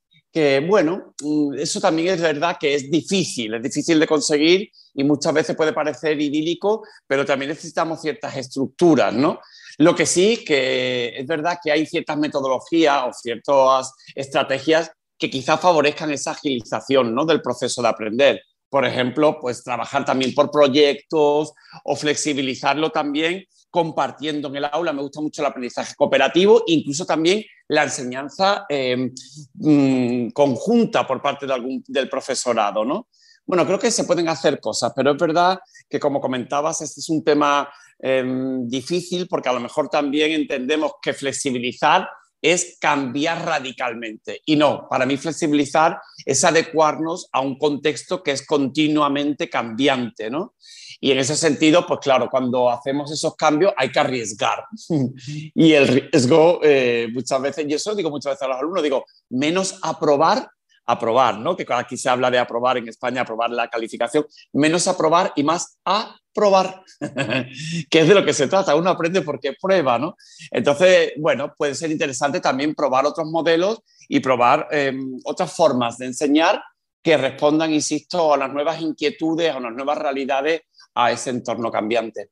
bueno, 0.67 1.13
mm, 1.21 1.55
eso 1.59 1.79
también 1.79 2.13
es 2.13 2.21
verdad 2.21 2.57
que 2.59 2.75
es 2.75 2.89
difícil, 2.89 3.53
es 3.53 3.63
difícil 3.63 3.99
de 3.99 4.07
conseguir 4.07 4.69
y 4.93 5.03
muchas 5.03 5.33
veces 5.33 5.55
puede 5.55 5.73
parecer 5.73 6.19
idílico, 6.19 6.83
pero 7.05 7.25
también 7.25 7.49
necesitamos 7.49 8.01
ciertas 8.01 8.35
estructuras, 8.35 9.13
¿no? 9.13 9.39
Lo 9.77 9.95
que 9.95 10.05
sí 10.05 10.43
que 10.43 11.13
es 11.17 11.27
verdad 11.27 11.59
que 11.63 11.71
hay 11.71 11.85
ciertas 11.85 12.17
metodologías 12.17 13.03
o 13.07 13.13
ciertas 13.13 13.93
estrategias 14.15 14.91
que 15.17 15.29
quizás 15.29 15.59
favorezcan 15.59 16.11
esa 16.11 16.31
agilización 16.31 17.13
¿no? 17.13 17.25
del 17.25 17.41
proceso 17.41 17.81
de 17.81 17.87
aprender. 17.87 18.41
Por 18.69 18.85
ejemplo, 18.85 19.37
pues 19.39 19.63
trabajar 19.63 20.03
también 20.03 20.33
por 20.33 20.51
proyectos 20.51 21.53
o 21.83 21.95
flexibilizarlo 21.95 22.89
también 22.89 23.45
compartiendo 23.69 24.47
en 24.49 24.57
el 24.57 24.65
aula. 24.65 24.93
Me 24.93 25.01
gusta 25.01 25.21
mucho 25.21 25.41
el 25.41 25.47
aprendizaje 25.47 25.95
cooperativo, 25.95 26.63
incluso 26.67 27.05
también 27.05 27.43
la 27.67 27.83
enseñanza 27.83 28.65
em, 28.69 29.13
mm, 29.55 30.29
conjunta 30.29 31.05
por 31.05 31.21
parte 31.21 31.45
del 31.87 32.09
profesorado, 32.09 32.85
¿no? 32.85 33.07
Bueno, 33.45 33.65
creo 33.65 33.79
que 33.79 33.91
se 33.91 34.03
pueden 34.03 34.27
hacer 34.27 34.59
cosas, 34.59 34.91
pero 34.95 35.11
es 35.11 35.17
verdad 35.17 35.59
que, 35.89 35.99
como 35.99 36.19
comentabas, 36.19 36.81
este 36.81 36.99
es 36.99 37.09
un 37.09 37.23
tema 37.23 37.69
em, 37.99 38.67
difícil 38.67 39.27
porque 39.27 39.49
a 39.49 39.53
lo 39.53 39.59
mejor 39.59 39.89
también 39.89 40.31
entendemos 40.31 40.93
que 41.01 41.13
flexibilizar 41.13 42.07
es 42.41 42.77
cambiar 42.79 43.45
radicalmente. 43.45 44.41
Y 44.45 44.55
no, 44.55 44.87
para 44.89 45.05
mí 45.05 45.17
flexibilizar 45.17 45.99
es 46.25 46.43
adecuarnos 46.43 47.29
a 47.31 47.41
un 47.41 47.57
contexto 47.57 48.23
que 48.23 48.31
es 48.31 48.45
continuamente 48.45 49.49
cambiante, 49.49 50.29
¿no? 50.29 50.53
Y 50.99 51.11
en 51.11 51.19
ese 51.19 51.35
sentido, 51.35 51.85
pues 51.85 51.99
claro, 51.99 52.27
cuando 52.29 52.69
hacemos 52.69 53.11
esos 53.11 53.35
cambios 53.35 53.73
hay 53.77 53.91
que 53.91 53.99
arriesgar. 53.99 54.65
y 55.53 55.73
el 55.73 55.87
riesgo 55.87 56.59
eh, 56.63 57.07
muchas 57.13 57.41
veces, 57.41 57.65
y 57.67 57.73
eso 57.73 57.95
digo 57.95 58.09
muchas 58.09 58.33
veces 58.33 58.43
a 58.43 58.47
los 58.47 58.57
alumnos, 58.57 58.83
digo, 58.83 59.05
menos 59.29 59.79
aprobar 59.81 60.49
aprobar, 60.87 61.37
¿no? 61.37 61.55
Que 61.55 61.65
aquí 61.69 61.97
se 61.97 62.09
habla 62.09 62.31
de 62.31 62.39
aprobar 62.39 62.77
en 62.77 62.87
España, 62.87 63.21
aprobar 63.21 63.51
la 63.51 63.67
calificación, 63.67 64.25
menos 64.53 64.87
aprobar 64.87 65.33
y 65.35 65.43
más 65.43 65.77
aprobar, 65.83 66.81
que 67.89 67.99
es 67.99 68.07
de 68.07 68.15
lo 68.15 68.25
que 68.25 68.33
se 68.33 68.47
trata. 68.47 68.75
Uno 68.75 68.89
aprende 68.89 69.21
porque 69.21 69.53
prueba, 69.61 69.99
¿no? 69.99 70.15
Entonces, 70.49 71.11
bueno, 71.17 71.53
puede 71.55 71.75
ser 71.75 71.91
interesante 71.91 72.39
también 72.39 72.73
probar 72.73 73.05
otros 73.05 73.27
modelos 73.27 73.81
y 74.07 74.21
probar 74.21 74.69
em, 74.71 75.19
otras 75.25 75.53
formas 75.53 75.97
de 75.97 76.05
enseñar 76.05 76.63
que 77.03 77.17
respondan, 77.17 77.73
insisto, 77.73 78.33
a 78.33 78.37
las 78.37 78.51
nuevas 78.51 78.81
inquietudes, 78.81 79.53
a 79.53 79.59
las 79.59 79.73
nuevas 79.73 79.97
realidades, 79.97 80.61
a 80.95 81.11
ese 81.11 81.31
entorno 81.31 81.69
cambiante. 81.69 82.29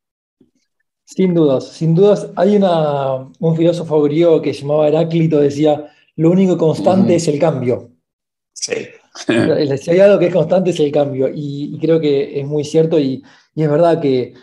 Sin 1.03 1.33
dudas, 1.33 1.67
sin 1.67 1.93
dudas. 1.93 2.29
Hay 2.35 2.55
una, 2.55 3.15
un 3.39 3.55
filósofo 3.55 4.01
griego 4.01 4.41
que 4.41 4.53
se 4.53 4.61
llamaba 4.61 4.87
Heráclito, 4.87 5.39
decía, 5.39 5.91
lo 6.15 6.31
único 6.31 6.57
constante 6.57 7.15
es 7.15 7.27
el 7.27 7.37
cambio. 7.37 7.94
Sí. 8.65 8.87
si 9.77 9.91
hay 9.91 9.99
algo 9.99 10.17
que 10.17 10.27
es 10.27 10.33
constante 10.33 10.71
es 10.71 10.79
el 10.79 10.91
cambio 10.91 11.29
y, 11.33 11.77
creo 11.79 11.99
que 11.99 12.39
es 12.39 12.45
muy 12.45 12.63
cierto 12.63 12.99
y, 12.99 13.23
es 13.55 13.69
verdad 13.69 14.01
que 14.01 14.33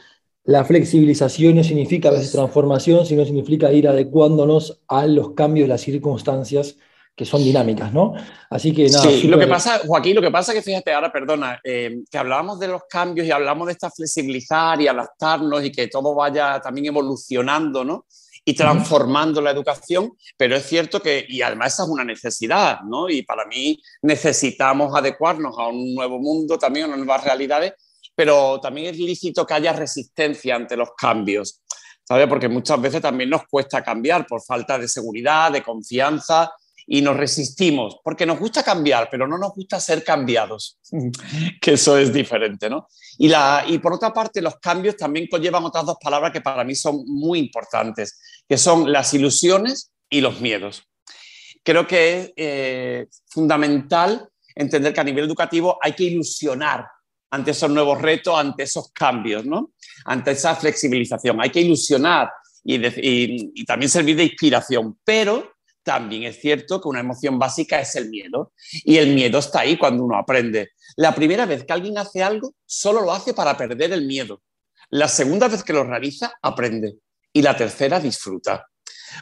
la 0.45 0.65
flexibilización 0.65 1.57
no 1.57 1.65
significa 1.65 2.09
a 2.09 2.13
veces 2.13 2.33
transformación, 2.33 3.05
sino 3.05 3.25
significa 3.25 3.73
ir 3.73 3.87
adecuándonos 3.87 4.81
a 4.89 5.07
los 5.07 5.35
cambios 5.35 5.69
las 5.69 5.83
circunstancias 5.83 6.77
que 7.15 7.27
son 7.27 7.45
dinámicas, 7.45 7.93
¿no? 7.93 8.15
Así 8.49 8.73
que 8.73 8.89
nada. 8.89 9.11
Sí, 9.11 9.29
lo 9.29 9.39
que 9.39 9.47
pasa, 9.47 9.81
Joaquín, 9.87 10.15
lo 10.17 10.23
que 10.23 10.31
pasa 10.31 10.53
es 10.53 10.59
que 10.59 10.63
fíjate, 10.63 10.95
ahora 10.95 11.13
perdona, 11.13 11.61
eh, 11.63 12.03
que 12.11 12.19
hablábamos 12.19 12.59
de 12.59 12.69
los 12.69 12.83
cambios 12.89 13.27
y 13.27 13.31
hablamos 13.31 13.67
de 13.67 13.73
esta 13.73 13.91
flexibilizar 13.91 14.81
y 14.81 14.89
adaptarnos 14.89 15.63
y 15.65 15.71
que 15.71 15.89
todo 15.89 16.15
vaya 16.15 16.59
también 16.61 16.87
evolucionando, 16.87 17.85
¿no? 17.85 18.07
Y 18.45 18.55
transformando 18.55 19.41
la 19.41 19.51
educación, 19.51 20.13
pero 20.37 20.57
es 20.57 20.67
cierto 20.67 21.01
que, 21.01 21.25
y 21.29 21.43
además 21.43 21.75
esa 21.75 21.85
es 21.85 21.89
una 21.89 22.05
necesidad, 22.05 22.81
¿no? 22.83 23.09
Y 23.09 23.23
para 23.23 23.47
mí 23.47 23.81
necesitamos 24.03 24.95
adecuarnos 24.95 25.57
a 25.59 25.69
un 25.69 25.95
nuevo 25.95 26.19
mundo, 26.19 26.59
también 26.59 26.85
a 26.85 26.89
unas 26.89 26.99
nuevas 26.99 27.25
realidades, 27.25 27.75
pero 28.15 28.61
también 28.61 28.95
es 28.95 28.99
lícito 28.99 29.47
que 29.47 29.55
haya 29.55 29.73
resistencia 29.73 30.57
ante 30.57 30.77
los 30.77 30.91
cambios, 30.97 31.63
¿sabes? 32.07 32.27
Porque 32.27 32.49
muchas 32.49 32.81
veces 32.81 33.01
también 33.01 33.31
nos 33.31 33.47
cuesta 33.47 33.83
cambiar 33.83 34.27
por 34.27 34.43
falta 34.43 34.79
de 34.79 34.89
seguridad, 34.89 35.53
de 35.53 35.63
confianza, 35.63 36.53
y 36.87 37.01
nos 37.01 37.17
resistimos, 37.17 37.99
porque 38.03 38.27
nos 38.27 38.39
gusta 38.39 38.63
cambiar, 38.63 39.09
pero 39.11 39.27
no 39.27 39.39
nos 39.39 39.55
gusta 39.55 39.79
ser 39.81 40.03
cambiados, 40.03 40.79
que 41.61 41.73
eso 41.73 41.97
es 41.97 42.13
diferente, 42.13 42.69
¿no? 42.69 42.89
Y, 43.19 43.29
la, 43.29 43.65
y 43.67 43.79
por 43.79 43.93
otra 43.93 44.13
parte, 44.13 44.43
los 44.43 44.57
cambios 44.57 44.97
también 44.97 45.27
conllevan 45.31 45.65
otras 45.65 45.87
dos 45.87 45.97
palabras 46.03 46.33
que 46.33 46.41
para 46.41 46.65
mí 46.65 46.75
son 46.75 47.05
muy 47.07 47.39
importantes, 47.39 48.21
que 48.49 48.59
son 48.59 48.93
las 48.93 49.13
ilusiones 49.15 49.93
y 50.11 50.21
los 50.21 50.41
miedos. 50.41 50.83
Creo 51.63 51.87
que 51.87 52.19
es 52.21 52.33
eh, 52.37 53.07
fundamental 53.27 54.29
entender 54.55 54.93
que 54.93 55.01
a 55.01 55.05
nivel 55.05 55.25
educativo 55.25 55.79
hay 55.81 55.93
que 55.93 56.05
ilusionar 56.05 56.87
ante 57.31 57.53
esos 57.53 57.71
nuevos 57.71 58.03
retos, 58.03 58.39
ante 58.39 58.65
esos 58.65 58.93
cambios, 58.93 59.45
¿no? 59.45 59.73
ante 60.05 60.33
esa 60.33 60.55
flexibilización. 60.55 61.41
Hay 61.41 61.51
que 61.51 61.61
ilusionar 61.61 62.31
y, 62.65 62.79
y 63.55 63.65
también 63.65 63.89
servir 63.89 64.17
de 64.17 64.25
inspiración, 64.25 64.99
pero 65.05 65.53
también 65.83 66.25
es 66.25 66.41
cierto 66.41 66.81
que 66.81 66.89
una 66.89 67.01
emoción 67.01 67.39
básica 67.39 67.81
es 67.81 67.95
el 67.97 68.09
miedo. 68.09 68.53
Y 68.85 68.99
el 68.99 69.15
miedo 69.15 69.39
está 69.39 69.61
ahí 69.61 69.77
cuando 69.77 70.05
uno 70.05 70.17
aprende. 70.17 70.71
La 70.97 71.15
primera 71.15 71.47
vez 71.47 71.65
que 71.65 71.73
alguien 71.73 71.99
hace 71.99 72.23
algo, 72.23 72.55
solo 72.65 73.03
lo 73.03 73.13
hace 73.13 73.35
para 73.35 73.57
perder 73.57 73.93
el 73.93 74.07
miedo. 74.07 74.43
La 74.91 75.09
segunda 75.09 75.49
vez 75.49 75.65
que 75.65 75.73
lo 75.73 75.85
realiza, 75.85 76.35
aprende. 76.43 76.97
Y 77.33 77.43
la 77.43 77.57
tercera, 77.57 77.99
disfruta. 77.99 78.67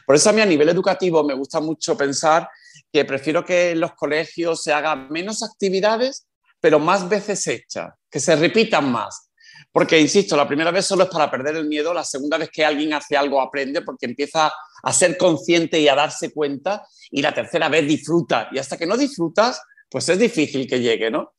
Por 0.07 0.17
eso 0.17 0.31
a 0.31 0.33
mí 0.33 0.41
a 0.41 0.47
nivel 0.47 0.69
educativo 0.69 1.25
me 1.25 1.35
gusta 1.35 1.61
mucho 1.61 1.97
pensar 1.97 2.49
que 2.93 3.05
prefiero 3.05 3.45
que 3.45 3.71
en 3.71 3.81
los 3.81 3.95
colegios 3.95 4.63
se 4.63 4.73
hagan 4.73 5.09
menos 5.11 5.43
actividades, 5.43 6.27
pero 6.61 6.79
más 6.79 7.09
veces 7.09 7.47
hechas, 7.47 7.95
que 8.11 8.21
se 8.21 8.37
repitan 8.37 8.91
más, 8.91 9.31
porque, 9.73 10.01
insisto, 10.01 10.37
la 10.37 10.49
primera 10.49 10.71
vez 10.71 10.87
solo 10.87 11.05
es 11.05 11.11
para 11.11 11.31
perder 11.31 11.57
el 11.57 11.67
miedo, 11.67 11.95
la 11.95 12.05
segunda 12.05 12.39
vez 12.39 12.51
que 12.51 12.65
alguien 12.65 12.93
hace 12.93 13.17
algo 13.17 13.41
aprende 13.41 13.83
porque 13.83 14.07
empieza 14.07 14.53
a 14.83 14.93
ser 14.93 15.17
consciente 15.17 15.79
y 15.79 15.87
a 15.87 15.95
darse 15.95 16.33
cuenta, 16.33 16.85
y 17.11 17.23
la 17.23 17.33
tercera 17.33 17.69
vez 17.69 17.87
disfruta. 17.87 18.49
Y 18.51 18.59
hasta 18.59 18.77
que 18.77 18.87
no 18.87 18.97
disfrutas, 18.97 19.61
pues 19.89 20.09
es 20.09 20.19
difícil 20.19 20.67
que 20.67 20.81
llegue, 20.81 21.11
¿no? 21.11 21.33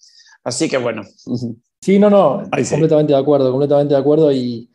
Así 0.44 0.70
que 0.70 0.78
bueno. 0.78 1.04
Sí, 1.82 2.00
no, 2.00 2.10
no, 2.10 2.44
completamente 2.70 3.14
de 3.14 3.20
acuerdo, 3.20 3.52
completamente 3.52 3.94
de 3.94 4.00
acuerdo 4.00 4.32
y, 4.32 4.71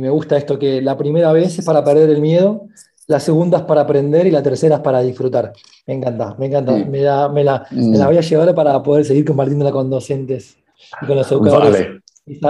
me 0.00 0.10
gusta 0.10 0.36
esto, 0.36 0.58
que 0.58 0.80
la 0.80 0.96
primera 0.96 1.32
vez 1.32 1.58
es 1.58 1.64
para 1.64 1.84
perder 1.84 2.10
el 2.10 2.20
miedo, 2.20 2.68
la 3.06 3.20
segunda 3.20 3.58
es 3.58 3.64
para 3.64 3.82
aprender 3.82 4.26
y 4.26 4.30
la 4.30 4.42
tercera 4.42 4.76
es 4.76 4.80
para 4.82 5.00
disfrutar. 5.00 5.52
Me 5.86 5.94
encanta, 5.94 6.36
me 6.38 6.46
encanta. 6.46 6.72
Me, 6.72 7.00
la, 7.02 7.28
me, 7.28 7.42
la, 7.42 7.66
voy 8.06 8.18
a 8.18 8.20
llevar 8.20 8.54
para 8.54 8.82
poder 8.82 9.04
seguir 9.04 9.24
compartiéndola 9.24 9.72
con 9.72 9.90
docentes 9.90 10.56
y 11.02 11.06
con 11.06 11.16
los 11.16 11.30
educadores 11.32 12.00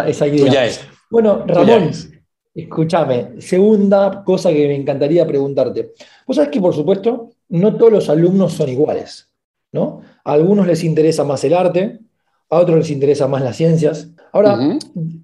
esa, 0.06 0.26
idea. 0.26 0.68
Bueno, 1.10 1.44
Ramón, 1.46 1.90
escúchame, 2.54 3.40
segunda 3.40 4.22
cosa 4.24 4.50
que 4.50 4.68
me 4.68 4.76
encantaría 4.76 5.26
preguntarte. 5.26 5.92
Vos 6.26 6.36
sabés 6.36 6.50
que, 6.50 6.60
por 6.60 6.74
supuesto, 6.74 7.30
no 7.48 7.76
todos 7.76 7.92
los 7.92 8.08
alumnos 8.08 8.52
son 8.52 8.68
iguales, 8.68 9.28
¿no? 9.72 10.02
A 10.24 10.32
algunos 10.32 10.66
les 10.66 10.84
interesa 10.84 11.24
más 11.24 11.42
el 11.44 11.54
arte, 11.54 12.00
a 12.50 12.59
otros 12.59 12.78
les 12.78 12.90
interesa 12.90 13.28
más 13.28 13.42
las 13.42 13.57
ciencias. 13.57 14.11
Ahora, 14.33 14.59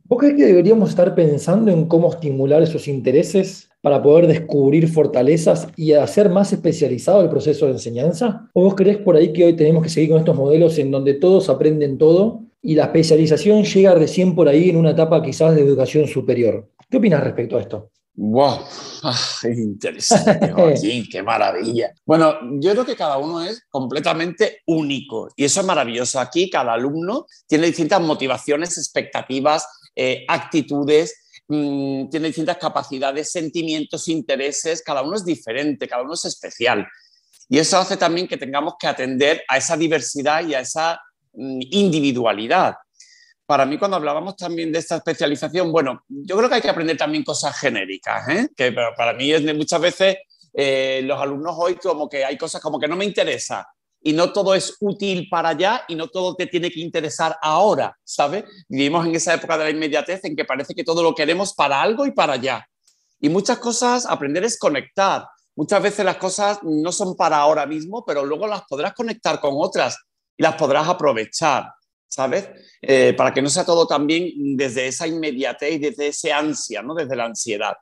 ¿vos 0.04 0.18
crees 0.18 0.35
que 0.35 0.47
deberíamos 0.47 0.90
estar 0.90 1.14
pensando 1.14 1.71
en 1.71 1.87
cómo 1.87 2.11
estimular 2.11 2.62
esos 2.62 2.88
intereses 2.88 3.68
para 3.80 4.02
poder 4.02 4.26
descubrir 4.26 4.88
fortalezas 4.88 5.68
y 5.76 5.92
hacer 5.92 6.30
más 6.30 6.52
especializado 6.52 7.23
el 7.23 7.28
proceso 7.28 7.66
de 7.66 7.73
enseñanza? 7.73 8.49
¿O 8.52 8.62
vos 8.62 8.75
crees 8.75 8.99
por 8.99 9.16
ahí 9.16 9.33
que 9.33 9.45
hoy 9.45 9.54
tenemos 9.54 9.83
que 9.83 9.88
seguir 9.88 10.11
con 10.11 10.18
estos 10.18 10.37
modelos 10.37 10.78
en 10.78 10.90
donde 10.90 11.14
todos 11.14 11.49
aprenden 11.49 11.99
todo 11.99 12.40
y 12.62 12.75
la 12.75 12.85
especialización 12.85 13.62
llega 13.62 13.95
recién 13.95 14.35
por 14.35 14.49
ahí 14.49 14.71
en 14.71 14.76
una 14.76 14.90
etapa 14.90 15.23
quizás 15.23 15.54
de 15.54 15.62
educación 15.62 16.09
superior. 16.09 16.68
¿Qué 16.90 16.97
opinas 16.97 17.23
respecto 17.23 17.56
a 17.56 17.61
esto? 17.61 17.90
¡Wow! 18.16 18.64
Ah, 19.02 19.18
interesante, 19.44 20.50
Joaquín, 20.52 21.06
qué 21.11 21.23
maravilla. 21.23 21.92
Bueno, 22.04 22.35
yo 22.61 22.73
creo 22.73 22.85
que 22.87 22.96
cada 22.96 23.18
uno 23.18 23.42
es 23.42 23.62
completamente 23.68 24.62
único 24.66 25.28
y 25.37 25.44
eso 25.44 25.61
es 25.61 25.66
maravilloso. 25.66 26.18
Aquí 26.18 26.49
cada 26.49 26.73
alumno 26.73 27.26
tiene 27.46 27.66
distintas 27.66 28.00
motivaciones, 28.00 28.78
expectativas, 28.78 29.66
eh, 29.94 30.25
actitudes, 30.28 31.14
mm, 31.49 32.08
tiene 32.08 32.28
distintas 32.28 32.56
capacidades, 32.56 33.30
sentimientos, 33.30 34.08
intereses, 34.08 34.82
cada 34.82 35.02
uno 35.02 35.16
es 35.16 35.25
diferente, 35.25 35.87
cada 35.87 36.02
uno 36.02 36.14
es 36.14 36.25
especial. 36.25 36.87
Y 37.49 37.58
eso 37.58 37.78
hace 37.78 37.96
también 37.96 38.26
que 38.26 38.38
tengamos 38.38 38.75
que 38.78 38.87
atender 38.87 39.42
a 39.46 39.58
esa 39.58 39.76
diversidad 39.76 40.44
y 40.44 40.54
a 40.54 40.61
esa 40.61 40.99
Mm, 41.37 41.61
individualidad. 41.70 42.76
Para 43.46 43.64
mí, 43.64 43.78
cuando 43.78 43.96
hablábamos 43.96 44.36
también 44.36 44.72
de 44.72 44.80
esta 44.80 44.96
especialización, 44.96 45.70
bueno, 45.70 46.04
yo 46.08 46.36
creo 46.36 46.48
que 46.48 46.56
hay 46.56 46.62
que 46.62 46.68
aprender 46.68 46.96
también 46.96 47.22
cosas 47.22 47.56
genéricas, 47.56 48.28
¿eh? 48.28 48.48
que 48.56 48.72
para 48.72 49.12
mí 49.12 49.32
es 49.32 49.42
muchas 49.54 49.80
veces 49.80 50.16
eh, 50.52 51.00
los 51.04 51.20
alumnos 51.20 51.54
hoy 51.56 51.76
como 51.76 52.08
que 52.08 52.24
hay 52.24 52.36
cosas 52.36 52.60
como 52.60 52.80
que 52.80 52.88
no 52.88 52.96
me 52.96 53.04
interesa 53.04 53.68
y 54.02 54.12
no 54.12 54.32
todo 54.32 54.54
es 54.54 54.76
útil 54.80 55.28
para 55.28 55.50
allá 55.50 55.84
y 55.86 55.94
no 55.94 56.08
todo 56.08 56.34
te 56.34 56.46
tiene 56.46 56.70
que 56.70 56.80
interesar 56.80 57.36
ahora, 57.42 57.96
¿sabes? 58.04 58.44
Vivimos 58.68 59.06
en 59.06 59.14
esa 59.14 59.34
época 59.34 59.58
de 59.58 59.64
la 59.64 59.70
inmediatez 59.70 60.24
en 60.24 60.34
que 60.34 60.44
parece 60.44 60.74
que 60.74 60.84
todo 60.84 61.02
lo 61.02 61.14
queremos 61.14 61.54
para 61.54 61.82
algo 61.82 62.06
y 62.06 62.12
para 62.12 62.34
allá. 62.34 62.66
Y 63.20 63.28
muchas 63.28 63.58
cosas, 63.58 64.06
aprender 64.06 64.44
es 64.44 64.58
conectar. 64.58 65.26
Muchas 65.56 65.82
veces 65.82 66.04
las 66.04 66.16
cosas 66.16 66.58
no 66.62 66.92
son 66.92 67.16
para 67.16 67.38
ahora 67.38 67.66
mismo, 67.66 68.04
pero 68.04 68.24
luego 68.24 68.46
las 68.46 68.62
podrás 68.62 68.92
conectar 68.92 69.40
con 69.40 69.54
otras 69.56 69.98
y 70.36 70.42
las 70.42 70.54
podrás 70.54 70.86
aprovechar, 70.88 71.72
¿sabes? 72.08 72.48
Eh, 72.80 73.14
para 73.16 73.32
que 73.32 73.42
no 73.42 73.48
sea 73.48 73.64
todo 73.64 73.86
también 73.86 74.56
desde 74.56 74.86
esa 74.86 75.06
inmediatez 75.06 75.75
y 75.75 75.78
desde 75.78 76.08
ese 76.08 76.32
ansia, 76.32 76.82
¿no? 76.82 76.94
Desde 76.94 77.16
la 77.16 77.25
ansiedad. 77.25 77.75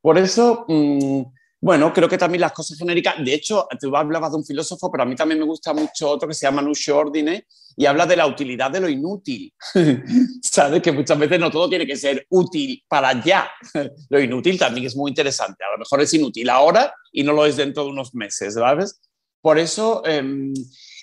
Por 0.00 0.18
eso, 0.18 0.64
mm, 0.68 1.22
bueno, 1.60 1.92
creo 1.92 2.08
que 2.08 2.18
también 2.18 2.42
las 2.42 2.52
cosas 2.52 2.78
genéricas, 2.78 3.16
de 3.24 3.34
hecho, 3.34 3.66
tú 3.80 3.94
hablabas 3.96 4.30
de 4.30 4.36
un 4.36 4.44
filósofo, 4.44 4.90
pero 4.92 5.02
a 5.02 5.06
mí 5.06 5.16
también 5.16 5.40
me 5.40 5.44
gusta 5.44 5.72
mucho 5.72 6.08
otro 6.08 6.28
que 6.28 6.34
se 6.34 6.46
llama 6.46 6.62
Nuccio 6.62 6.96
Ordine 6.96 7.46
y 7.76 7.84
habla 7.86 8.06
de 8.06 8.16
la 8.16 8.26
utilidad 8.26 8.70
de 8.70 8.80
lo 8.80 8.88
inútil. 8.88 9.52
¿Sabes? 10.42 10.80
Que 10.80 10.92
muchas 10.92 11.18
veces 11.18 11.40
no 11.40 11.50
todo 11.50 11.68
tiene 11.68 11.86
que 11.86 11.96
ser 11.96 12.26
útil 12.30 12.82
para 12.86 13.22
ya. 13.24 13.50
lo 14.08 14.20
inútil 14.20 14.56
también 14.56 14.86
es 14.86 14.94
muy 14.94 15.10
interesante. 15.10 15.64
A 15.64 15.72
lo 15.72 15.78
mejor 15.78 16.00
es 16.00 16.14
inútil 16.14 16.48
ahora 16.48 16.94
y 17.12 17.24
no 17.24 17.32
lo 17.32 17.44
es 17.44 17.56
dentro 17.56 17.84
de 17.84 17.90
unos 17.90 18.14
meses, 18.14 18.54
¿sabes? 18.54 19.00
Por 19.40 19.58
eso, 19.58 20.02
em, 20.04 20.52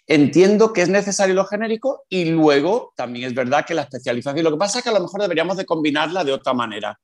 Entiendo 0.08 0.72
que 0.72 0.84
es 0.84 0.90
necesario 0.90 1.34
lo 1.34 1.46
genérico 1.46 2.04
y 2.10 2.26
luego 2.26 2.94
también 2.96 3.26
es 3.26 3.34
verdad 3.34 3.66
que 3.66 3.74
la 3.74 3.84
especialización, 3.84 4.44
lo 4.44 4.52
que 4.52 4.58
pasa 4.58 4.78
es 4.78 4.84
que 4.84 4.92
a 4.92 4.94
lo 4.94 5.00
mejor 5.00 5.22
deberíamos 5.22 5.58
de 5.58 5.66
combinarla 5.66 6.24
de 6.24 6.32
otra 6.32 6.54
manera. 6.54 7.00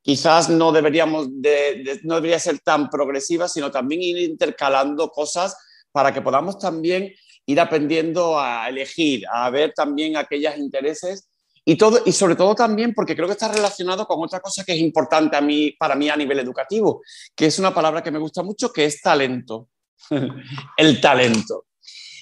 quizás 0.00 0.48
no 0.48 0.72
deberíamos 0.72 1.28
no 2.02 2.14
debería 2.16 2.38
ser 2.38 2.60
tan 2.60 2.88
progresiva, 2.88 3.48
sino 3.48 3.70
también 3.70 4.02
ir 4.02 4.18
intercalando 4.18 5.10
cosas 5.10 5.56
para 5.92 6.12
que 6.12 6.22
podamos 6.22 6.58
también 6.58 7.12
ir 7.44 7.60
aprendiendo 7.60 8.38
a 8.40 8.68
elegir, 8.68 9.24
a 9.30 9.50
ver 9.50 9.72
también 9.74 10.16
aquellos 10.16 10.56
intereses 10.56 11.28
y, 11.64 11.76
todo, 11.76 12.00
y 12.04 12.12
sobre 12.12 12.34
todo 12.34 12.54
también 12.54 12.94
porque 12.94 13.14
creo 13.14 13.28
que 13.28 13.34
está 13.34 13.52
relacionado 13.52 14.06
con 14.06 14.22
otra 14.22 14.40
cosa 14.40 14.64
que 14.64 14.72
es 14.72 14.80
importante 14.80 15.36
a 15.36 15.40
mí, 15.40 15.72
para 15.78 15.94
mí 15.94 16.08
a 16.08 16.16
nivel 16.16 16.38
educativo, 16.38 17.02
que 17.36 17.46
es 17.46 17.58
una 17.58 17.72
palabra 17.72 18.02
que 18.02 18.10
me 18.10 18.18
gusta 18.18 18.42
mucho, 18.42 18.72
que 18.72 18.86
es 18.86 19.00
talento. 19.00 19.68
el 20.76 21.00
talento. 21.00 21.66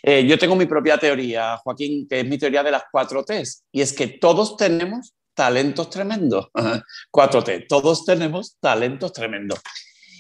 Eh, 0.03 0.27
yo 0.27 0.39
tengo 0.39 0.57
mi 0.57 0.67
propia 0.67 0.99
teoría, 0.99 1.57
Joaquín, 1.59 2.07
que 2.09 2.21
es 2.21 2.27
mi 2.27 2.39
teoría 2.39 2.63
de 2.63 2.71
las 2.71 2.85
cuatro 2.91 3.25
T's, 3.25 3.65
y 3.73 3.81
es 3.81 3.93
que 3.93 4.07
todos 4.09 4.57
tenemos 4.57 5.15
talentos 5.35 5.89
tremendos. 5.91 6.49
4T, 7.13 7.67
todos 7.69 8.05
tenemos 8.05 8.57
talentos 8.61 9.13
tremendos. 9.13 9.61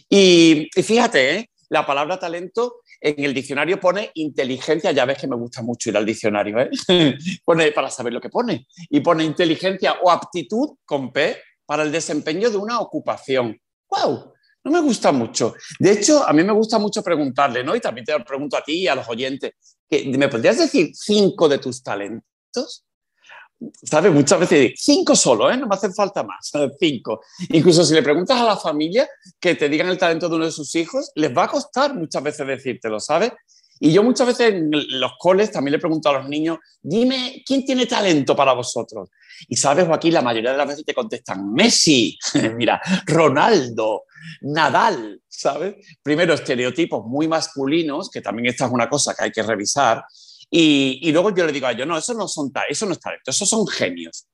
Y, 0.08 0.68
fíjate, 0.72 1.36
¿eh? 1.36 1.50
la 1.68 1.86
palabra 1.86 2.18
talento 2.18 2.76
en 3.00 3.24
el 3.24 3.32
diccionario 3.32 3.78
pone 3.78 4.10
inteligencia, 4.14 4.92
ya 4.92 5.04
ves 5.04 5.18
que 5.18 5.28
me 5.28 5.36
gusta 5.36 5.62
mucho 5.62 5.90
ir 5.90 5.96
al 5.96 6.04
diccionario, 6.04 6.58
¿eh? 6.58 6.70
pone 7.44 7.70
para 7.72 7.90
saber 7.90 8.12
lo 8.12 8.20
que 8.20 8.28
pone, 8.28 8.66
y 8.88 9.00
pone 9.00 9.24
inteligencia 9.24 9.96
o 10.02 10.10
aptitud 10.10 10.76
con 10.84 11.12
P 11.12 11.36
para 11.64 11.82
el 11.82 11.92
desempeño 11.92 12.50
de 12.50 12.56
una 12.56 12.80
ocupación. 12.80 13.58
¡Wow! 13.88 14.32
No 14.64 14.70
me 14.70 14.80
gusta 14.80 15.10
mucho. 15.10 15.54
De 15.78 15.92
hecho, 15.92 16.26
a 16.26 16.32
mí 16.32 16.44
me 16.44 16.52
gusta 16.52 16.78
mucho 16.78 17.02
preguntarle, 17.02 17.64
¿no? 17.64 17.74
Y 17.74 17.80
también 17.80 18.04
te 18.04 18.12
lo 18.12 18.24
pregunto 18.24 18.56
a 18.56 18.62
ti 18.62 18.82
y 18.82 18.88
a 18.88 18.94
los 18.94 19.08
oyentes, 19.08 19.52
¿me 19.90 20.28
podrías 20.28 20.58
decir 20.58 20.90
cinco 20.94 21.48
de 21.48 21.58
tus 21.58 21.82
talentos? 21.82 22.84
¿sabes? 23.82 24.12
Muchas 24.12 24.40
veces 24.40 24.72
cinco 24.76 25.14
solo, 25.14 25.50
¿eh? 25.50 25.56
no 25.56 25.66
me 25.66 25.74
hacen 25.74 25.94
falta 25.94 26.22
más, 26.22 26.50
cinco. 26.80 27.20
Incluso 27.50 27.84
si 27.84 27.94
le 27.94 28.02
preguntas 28.02 28.38
a 28.38 28.44
la 28.44 28.56
familia 28.56 29.08
que 29.38 29.54
te 29.54 29.68
digan 29.68 29.88
el 29.88 29.98
talento 29.98 30.28
de 30.28 30.36
uno 30.36 30.44
de 30.46 30.52
sus 30.52 30.74
hijos, 30.74 31.10
les 31.14 31.36
va 31.36 31.44
a 31.44 31.48
costar 31.48 31.94
muchas 31.94 32.22
veces 32.22 32.46
decírtelo, 32.46 33.00
¿sabes? 33.00 33.32
Y 33.82 33.92
yo 33.92 34.02
muchas 34.02 34.26
veces 34.26 34.52
en 34.52 34.70
los 34.70 35.12
coles 35.18 35.50
también 35.50 35.72
le 35.72 35.78
pregunto 35.78 36.10
a 36.10 36.18
los 36.18 36.28
niños, 36.28 36.58
dime, 36.82 37.42
¿quién 37.46 37.64
tiene 37.64 37.86
talento 37.86 38.36
para 38.36 38.52
vosotros? 38.52 39.08
Y 39.48 39.56
sabes, 39.56 39.86
Joaquín, 39.86 40.12
la 40.12 40.20
mayoría 40.22 40.52
de 40.52 40.58
las 40.58 40.68
veces 40.68 40.84
te 40.84 40.92
contestan, 40.92 41.52
Messi, 41.52 42.18
mira, 42.56 42.80
Ronaldo, 43.06 44.04
Nadal, 44.42 45.22
¿sabes? 45.26 45.76
Primero, 46.02 46.34
estereotipos 46.34 47.06
muy 47.06 47.26
masculinos, 47.26 48.10
que 48.10 48.20
también 48.20 48.46
esta 48.46 48.66
es 48.66 48.70
una 48.70 48.88
cosa 48.88 49.14
que 49.14 49.24
hay 49.24 49.32
que 49.32 49.42
revisar, 49.42 50.04
y, 50.50 51.10
luego 51.12 51.34
yo 51.34 51.46
le 51.46 51.52
digo 51.52 51.66
a 51.66 51.72
ellos, 51.72 51.86
no, 51.86 51.96
eso 51.96 52.12
no, 52.12 52.26
son, 52.26 52.52
eso 52.68 52.84
no 52.84 52.92
es 52.92 53.00
talento, 53.00 53.30
esos 53.30 53.48
son 53.48 53.66
genios. 53.66 54.26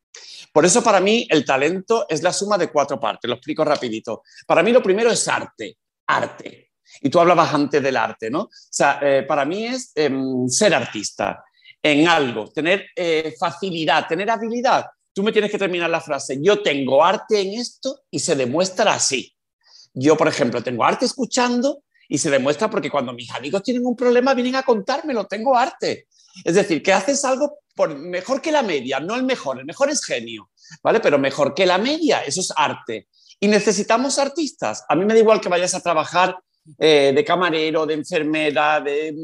Por 0.53 0.65
eso 0.65 0.83
para 0.83 1.01
mí 1.01 1.27
el 1.31 1.45
talento 1.45 2.07
es 2.09 2.23
la 2.23 2.33
suma 2.33 2.57
de 2.57 2.71
cuatro 2.73 2.99
partes, 2.99 3.29
lo 3.29 3.35
explico 3.35 3.65
rapidito. 3.65 4.23
Para 4.47 4.63
mí 4.63 4.73
lo 4.73 4.83
primero 4.83 5.11
es 5.11 5.29
arte, 5.29 5.77
arte. 6.07 6.66
Y 7.01 7.11
tú 7.11 7.21
hablabas 7.21 7.53
antes 7.53 7.83
del 7.83 7.97
arte, 7.97 8.31
¿no? 8.31 8.43
O 8.43 8.51
sea, 8.51 8.99
eh, 9.03 9.25
para 9.27 9.45
mí 9.45 9.67
es 9.67 9.93
em, 9.95 10.49
ser 10.49 10.75
artista 10.75 11.45
en 11.83 12.09
algo, 12.09 12.49
tener 12.49 12.87
eh, 12.97 13.35
facilidad, 13.39 14.07
tener 14.07 14.31
habilidad. 14.31 14.87
Tú 15.13 15.23
me 15.23 15.33
tienes 15.33 15.51
que 15.51 15.59
terminar 15.59 15.89
la 15.89 16.01
frase, 16.01 16.39
yo 16.41 16.63
tengo 16.63 17.05
arte 17.05 17.41
en 17.41 17.61
esto 17.61 18.01
y 18.11 18.19
se 18.19 18.35
demuestra 18.35 18.95
así. 18.95 19.33
Yo, 19.95 20.17
por 20.17 20.29
ejemplo, 20.29 20.63
tengo 20.63 20.85
arte 20.85 21.07
escuchando 21.07 21.83
y 22.09 22.19
se 22.19 22.31
demuestra 22.31 22.69
porque 22.69 22.91
cuando 22.91 23.13
mis 23.13 23.31
amigos 23.31 23.63
tienen 23.63 23.87
un 23.87 23.97
problema 23.97 24.35
vienen 24.35 24.57
a 24.57 24.63
contármelo, 24.63 25.27
tengo 25.27 25.57
arte. 25.57 26.07
Es 26.45 26.55
decir, 26.55 26.83
que 26.83 26.93
haces 26.93 27.25
algo 27.25 27.59
por, 27.75 27.97
mejor 27.97 28.41
que 28.43 28.53
la 28.53 28.63
media, 28.63 29.01
no 29.01 29.15
el 29.15 29.25
mejor, 29.25 29.59
el 29.59 29.65
mejor 29.65 29.91
es 29.91 30.05
genio, 30.05 30.51
¿vale? 30.83 31.01
Pero 31.01 31.19
mejor 31.19 31.55
que 31.55 31.67
la 31.67 31.79
media, 31.79 32.21
eso 32.25 32.41
es 32.41 32.53
arte. 32.57 33.09
Y 33.41 33.49
necesitamos 33.49 34.19
artistas. 34.19 34.85
A 34.89 34.95
mí 34.95 35.05
me 35.05 35.15
da 35.15 35.21
igual 35.21 35.41
que 35.41 35.49
vayas 35.49 35.75
a 35.75 35.81
trabajar 35.81 36.37
eh, 36.79 37.13
de 37.15 37.25
camarero, 37.25 37.87
de 37.87 37.95
enfermera, 37.95 38.81
de, 38.81 39.15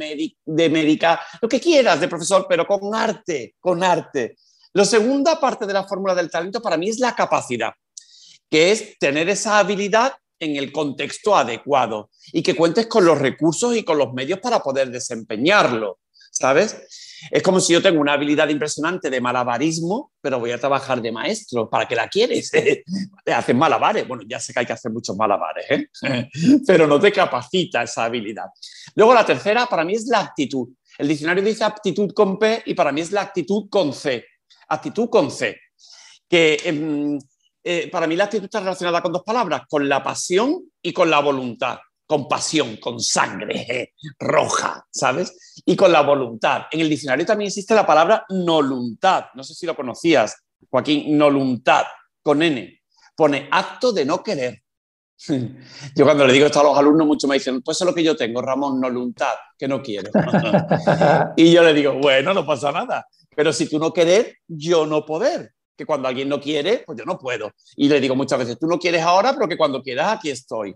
de 0.45 0.71
médica, 0.71 1.21
lo 1.41 1.49
que 1.49 1.61
quieras, 1.61 2.01
de 2.01 2.09
profesor, 2.09 2.47
pero 2.49 2.67
con 2.67 2.95
arte, 2.95 3.55
con 3.61 3.83
arte. 3.83 4.37
La 4.73 4.85
segunda 4.85 5.39
parte 5.39 5.67
de 5.67 5.73
la 5.73 5.85
fórmula 5.85 6.15
del 6.15 6.31
talento 6.31 6.63
para 6.63 6.77
mí 6.77 6.89
es 6.89 6.99
la 6.99 7.15
capacidad, 7.15 7.73
que 8.51 8.73
es 8.73 8.99
tener 8.99 9.29
esa 9.29 9.59
habilidad 9.59 10.15
en 10.39 10.57
el 10.57 10.73
contexto 10.73 11.37
adecuado 11.37 12.11
y 12.33 12.43
que 12.43 12.57
cuentes 12.57 12.87
con 12.87 13.05
los 13.05 13.19
recursos 13.19 13.77
y 13.77 13.85
con 13.85 13.99
los 13.99 14.13
medios 14.13 14.41
para 14.41 14.61
poder 14.61 14.91
desempeñarlo, 14.91 16.01
¿sabes? 16.31 16.77
Es 17.31 17.43
como 17.43 17.61
si 17.61 17.73
yo 17.73 17.83
tengo 17.83 18.01
una 18.01 18.15
habilidad 18.15 18.49
impresionante 18.49 19.11
de 19.11 19.21
malabarismo, 19.21 20.13
pero 20.21 20.39
voy 20.39 20.51
a 20.51 20.59
trabajar 20.59 21.01
de 21.01 21.13
maestro. 21.13 21.69
¿Para 21.69 21.87
qué 21.87 21.95
la 21.95 22.09
quieres? 22.09 22.51
Haces 23.27 23.55
malabares. 23.55 24.07
Bueno, 24.07 24.23
ya 24.27 24.41
sé 24.41 24.53
que 24.53 24.61
hay 24.61 24.67
que 24.67 24.73
hacer 24.73 24.93
muchos 24.93 25.17
malabares, 25.17 25.67
¿eh? 25.71 25.89
pero 26.67 26.87
no 26.87 26.99
te 27.01 27.13
capacita 27.13 27.83
esa 27.83 28.05
habilidad. 28.05 28.47
Luego 28.95 29.15
la 29.15 29.25
tercera 29.25 29.67
para 29.67 29.85
mí 29.85 29.95
es 29.95 30.07
la 30.07 30.21
actitud. 30.21 30.69
El 30.99 31.09
diccionario 31.09 31.43
dice 31.43 31.65
aptitud 31.65 32.13
con 32.13 32.39
P 32.39 32.63
y 32.67 32.75
para 32.75 32.93
mí 32.93 33.01
es 33.01 33.13
la 33.13 33.23
actitud 33.23 33.69
con 33.71 33.93
C. 33.93 34.25
Actitud 34.69 35.09
con 35.09 35.31
C. 35.31 35.59
Que 36.29 36.59
em, 36.65 37.19
eh, 37.65 37.89
para 37.91 38.07
mí 38.07 38.17
la 38.17 38.25
actitud 38.25 38.45
está 38.45 38.61
relacionada 38.61 39.01
con 39.01 39.13
dos 39.13 39.23
palabras, 39.23 39.63
con 39.69 39.89
la 39.89 40.03
pasión 40.03 40.63
y 40.83 40.93
con 40.93 41.11
la 41.11 41.21
voluntad. 41.21 41.79
Con 42.13 42.29
pasión, 42.29 42.77
con 42.77 43.01
sangre 43.01 43.95
roja, 44.19 44.87
¿sabes? 44.91 45.63
Y 45.65 45.75
con 45.75 45.91
la 45.91 46.03
voluntad. 46.03 46.65
En 46.71 46.81
el 46.81 46.91
diccionario 46.91 47.25
también 47.25 47.49
existe 47.49 47.75
la 47.75 47.87
palabra 47.87 48.27
noluntad. 48.29 49.29
No 49.33 49.43
sé 49.43 49.55
si 49.55 49.65
lo 49.65 49.75
conocías, 49.75 50.37
Joaquín, 50.69 51.17
noluntad, 51.17 51.85
con 52.23 52.43
N. 52.43 52.83
Pone 53.17 53.49
acto 53.51 53.95
de 53.95 54.05
no 54.05 54.23
querer. 54.23 54.63
Yo 55.97 56.05
cuando 56.05 56.27
le 56.27 56.35
digo 56.35 56.45
esto 56.45 56.61
a 56.61 56.65
los 56.65 56.77
alumnos, 56.77 57.07
muchos 57.07 57.31
me 57.31 57.37
dicen, 57.37 57.63
pues 57.63 57.79
eso 57.79 57.85
es 57.85 57.91
lo 57.93 57.95
que 57.95 58.05
yo 58.05 58.15
tengo, 58.15 58.43
Ramón, 58.43 58.79
noluntad, 58.79 59.33
que 59.57 59.67
no 59.67 59.81
quiero. 59.81 60.11
y 61.39 61.51
yo 61.51 61.63
le 61.63 61.73
digo, 61.73 61.95
bueno, 61.95 62.35
no 62.35 62.45
pasa 62.45 62.71
nada. 62.73 63.07
Pero 63.35 63.55
si 63.55 63.71
tú 63.71 63.79
no 63.79 63.91
querer, 63.91 64.37
yo 64.47 64.85
no 64.85 65.07
poder 65.07 65.55
que 65.75 65.87
cuando 65.87 66.09
alguien 66.09 66.29
no 66.29 66.39
quiere, 66.39 66.83
pues 66.85 66.99
yo 66.99 67.07
no 67.07 67.19
puedo. 67.19 67.53
Y 67.77 67.89
le 67.89 68.01
digo 68.01 68.15
muchas 68.15 68.39
veces, 68.39 68.59
tú 68.59 68.67
no 68.67 68.79
quieres 68.79 69.01
ahora, 69.01 69.33
pero 69.33 69.49
que 69.49 69.57
cuando 69.57 69.81
quieras, 69.81 70.19
aquí 70.19 70.29
estoy. 70.29 70.75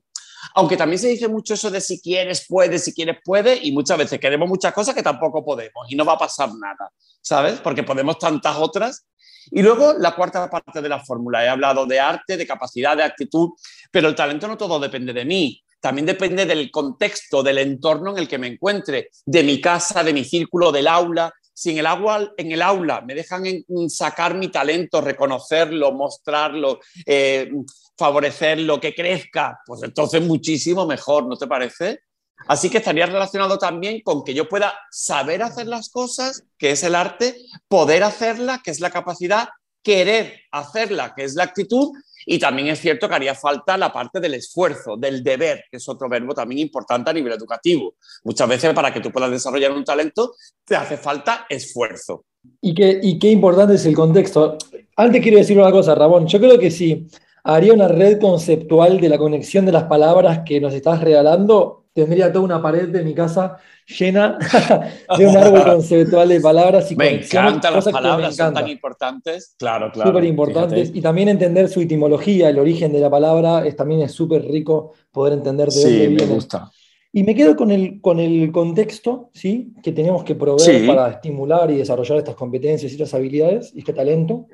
Aunque 0.54 0.76
también 0.76 0.98
se 0.98 1.08
dice 1.08 1.28
mucho 1.28 1.54
eso 1.54 1.70
de 1.70 1.80
si 1.80 2.00
quieres, 2.00 2.46
puedes, 2.48 2.84
si 2.84 2.94
quieres, 2.94 3.18
puedes, 3.24 3.64
y 3.64 3.72
muchas 3.72 3.98
veces 3.98 4.18
queremos 4.18 4.48
muchas 4.48 4.72
cosas 4.72 4.94
que 4.94 5.02
tampoco 5.02 5.44
podemos 5.44 5.86
y 5.88 5.96
no 5.96 6.04
va 6.04 6.14
a 6.14 6.18
pasar 6.18 6.50
nada, 6.54 6.90
¿sabes? 7.20 7.60
Porque 7.60 7.82
podemos 7.82 8.18
tantas 8.18 8.56
otras. 8.56 9.06
Y 9.50 9.62
luego 9.62 9.92
la 9.94 10.14
cuarta 10.14 10.50
parte 10.50 10.82
de 10.82 10.88
la 10.88 11.04
fórmula, 11.04 11.44
he 11.44 11.48
hablado 11.48 11.86
de 11.86 12.00
arte, 12.00 12.36
de 12.36 12.46
capacidad, 12.46 12.96
de 12.96 13.04
actitud, 13.04 13.50
pero 13.90 14.08
el 14.08 14.14
talento 14.14 14.48
no 14.48 14.56
todo 14.56 14.80
depende 14.80 15.12
de 15.12 15.24
mí, 15.24 15.62
también 15.80 16.06
depende 16.06 16.46
del 16.46 16.70
contexto, 16.70 17.42
del 17.42 17.58
entorno 17.58 18.10
en 18.12 18.18
el 18.18 18.28
que 18.28 18.38
me 18.38 18.48
encuentre, 18.48 19.10
de 19.24 19.42
mi 19.44 19.60
casa, 19.60 20.02
de 20.02 20.12
mi 20.12 20.24
círculo, 20.24 20.72
del 20.72 20.88
aula, 20.88 21.32
si 21.56 21.70
en 21.70 21.78
el, 21.78 21.86
agua, 21.86 22.34
en 22.36 22.52
el 22.52 22.60
aula 22.60 23.00
me 23.00 23.14
dejan 23.14 23.42
sacar 23.88 24.34
mi 24.34 24.48
talento, 24.48 25.00
reconocerlo, 25.00 25.90
mostrarlo, 25.92 26.80
eh, 27.06 27.50
favorecerlo, 27.96 28.78
que 28.78 28.94
crezca, 28.94 29.58
pues 29.64 29.82
entonces 29.82 30.20
muchísimo 30.20 30.86
mejor, 30.86 31.26
¿no 31.26 31.34
te 31.34 31.46
parece? 31.46 32.00
Así 32.46 32.68
que 32.68 32.76
estaría 32.76 33.06
relacionado 33.06 33.56
también 33.56 34.02
con 34.02 34.22
que 34.22 34.34
yo 34.34 34.50
pueda 34.50 34.78
saber 34.90 35.42
hacer 35.42 35.66
las 35.66 35.88
cosas, 35.88 36.44
que 36.58 36.72
es 36.72 36.82
el 36.82 36.94
arte, 36.94 37.34
poder 37.68 38.02
hacerla, 38.02 38.60
que 38.62 38.70
es 38.70 38.80
la 38.80 38.90
capacidad, 38.90 39.48
querer 39.82 40.40
hacerla, 40.52 41.14
que 41.16 41.24
es 41.24 41.36
la 41.36 41.44
actitud, 41.44 41.90
y 42.28 42.40
también 42.40 42.68
es 42.68 42.80
cierto 42.80 43.08
que 43.08 43.14
haría 43.14 43.34
falta 43.36 43.78
la 43.78 43.92
parte 43.92 44.18
del 44.18 44.34
esfuerzo, 44.34 44.96
del 44.96 45.22
deber, 45.22 45.64
que 45.70 45.76
es 45.76 45.88
otro 45.88 46.08
verbo 46.08 46.34
también 46.34 46.58
importante 46.58 47.08
a 47.10 47.12
nivel 47.12 47.32
educativo. 47.32 47.94
Muchas 48.24 48.48
veces 48.48 48.74
para 48.74 48.92
que 48.92 49.00
tú 49.00 49.12
puedas 49.12 49.30
desarrollar 49.30 49.70
un 49.70 49.84
talento 49.84 50.34
te 50.64 50.74
hace 50.74 50.96
falta 50.96 51.46
esfuerzo. 51.48 52.24
Y 52.60 52.74
qué, 52.74 52.98
y 53.00 53.18
qué 53.18 53.30
importante 53.30 53.74
es 53.74 53.86
el 53.86 53.94
contexto. 53.94 54.58
Antes 54.96 55.22
quiero 55.22 55.38
decir 55.38 55.56
una 55.56 55.70
cosa, 55.70 55.94
Ramón. 55.94 56.26
Yo 56.26 56.40
creo 56.40 56.58
que 56.58 56.72
sí, 56.72 57.06
haría 57.44 57.72
una 57.72 57.86
red 57.86 58.20
conceptual 58.20 59.00
de 59.00 59.08
la 59.08 59.18
conexión 59.18 59.64
de 59.64 59.72
las 59.72 59.84
palabras 59.84 60.40
que 60.44 60.60
nos 60.60 60.74
estás 60.74 61.00
regalando, 61.00 61.85
tendría 61.96 62.30
toda 62.30 62.44
una 62.44 62.62
pared 62.62 62.90
de 62.90 63.02
mi 63.02 63.14
casa 63.14 63.56
llena 63.86 64.38
de 65.18 65.26
un 65.26 65.36
árbol 65.36 65.64
conceptual 65.64 66.28
de 66.28 66.40
palabras 66.40 66.92
y 66.92 66.96
Me 66.96 67.22
encantan 67.22 67.72
las 67.72 67.88
palabras, 67.88 68.36
son 68.36 68.52
tan 68.52 68.68
importantes. 68.68 69.54
Claro, 69.58 69.90
claro. 69.90 70.10
Súper 70.10 70.24
importantes. 70.24 70.90
Y 70.94 71.00
también 71.00 71.30
entender 71.30 71.68
su 71.70 71.80
etimología, 71.80 72.50
el 72.50 72.58
origen 72.58 72.92
de 72.92 73.00
la 73.00 73.08
palabra, 73.08 73.66
es, 73.66 73.74
también 73.74 74.02
es 74.02 74.12
súper 74.12 74.44
rico 74.44 74.92
poder 75.10 75.32
entender 75.32 75.70
de 75.70 75.80
dónde 75.80 76.06
viene. 76.08 76.26
me 76.26 76.34
gusta. 76.34 76.70
Y 77.12 77.22
me 77.22 77.34
quedo 77.34 77.56
con 77.56 77.70
el, 77.70 78.02
con 78.02 78.20
el 78.20 78.52
contexto 78.52 79.30
¿sí? 79.32 79.72
que 79.82 79.92
tenemos 79.92 80.22
que 80.22 80.34
proveer 80.34 80.86
para 80.86 81.08
estimular 81.08 81.70
y 81.70 81.78
desarrollar 81.78 82.18
estas 82.18 82.34
competencias 82.34 82.92
y 82.92 82.94
estas 82.94 83.14
habilidades 83.14 83.72
y 83.74 83.78
este 83.78 83.94
talento. 83.94 84.48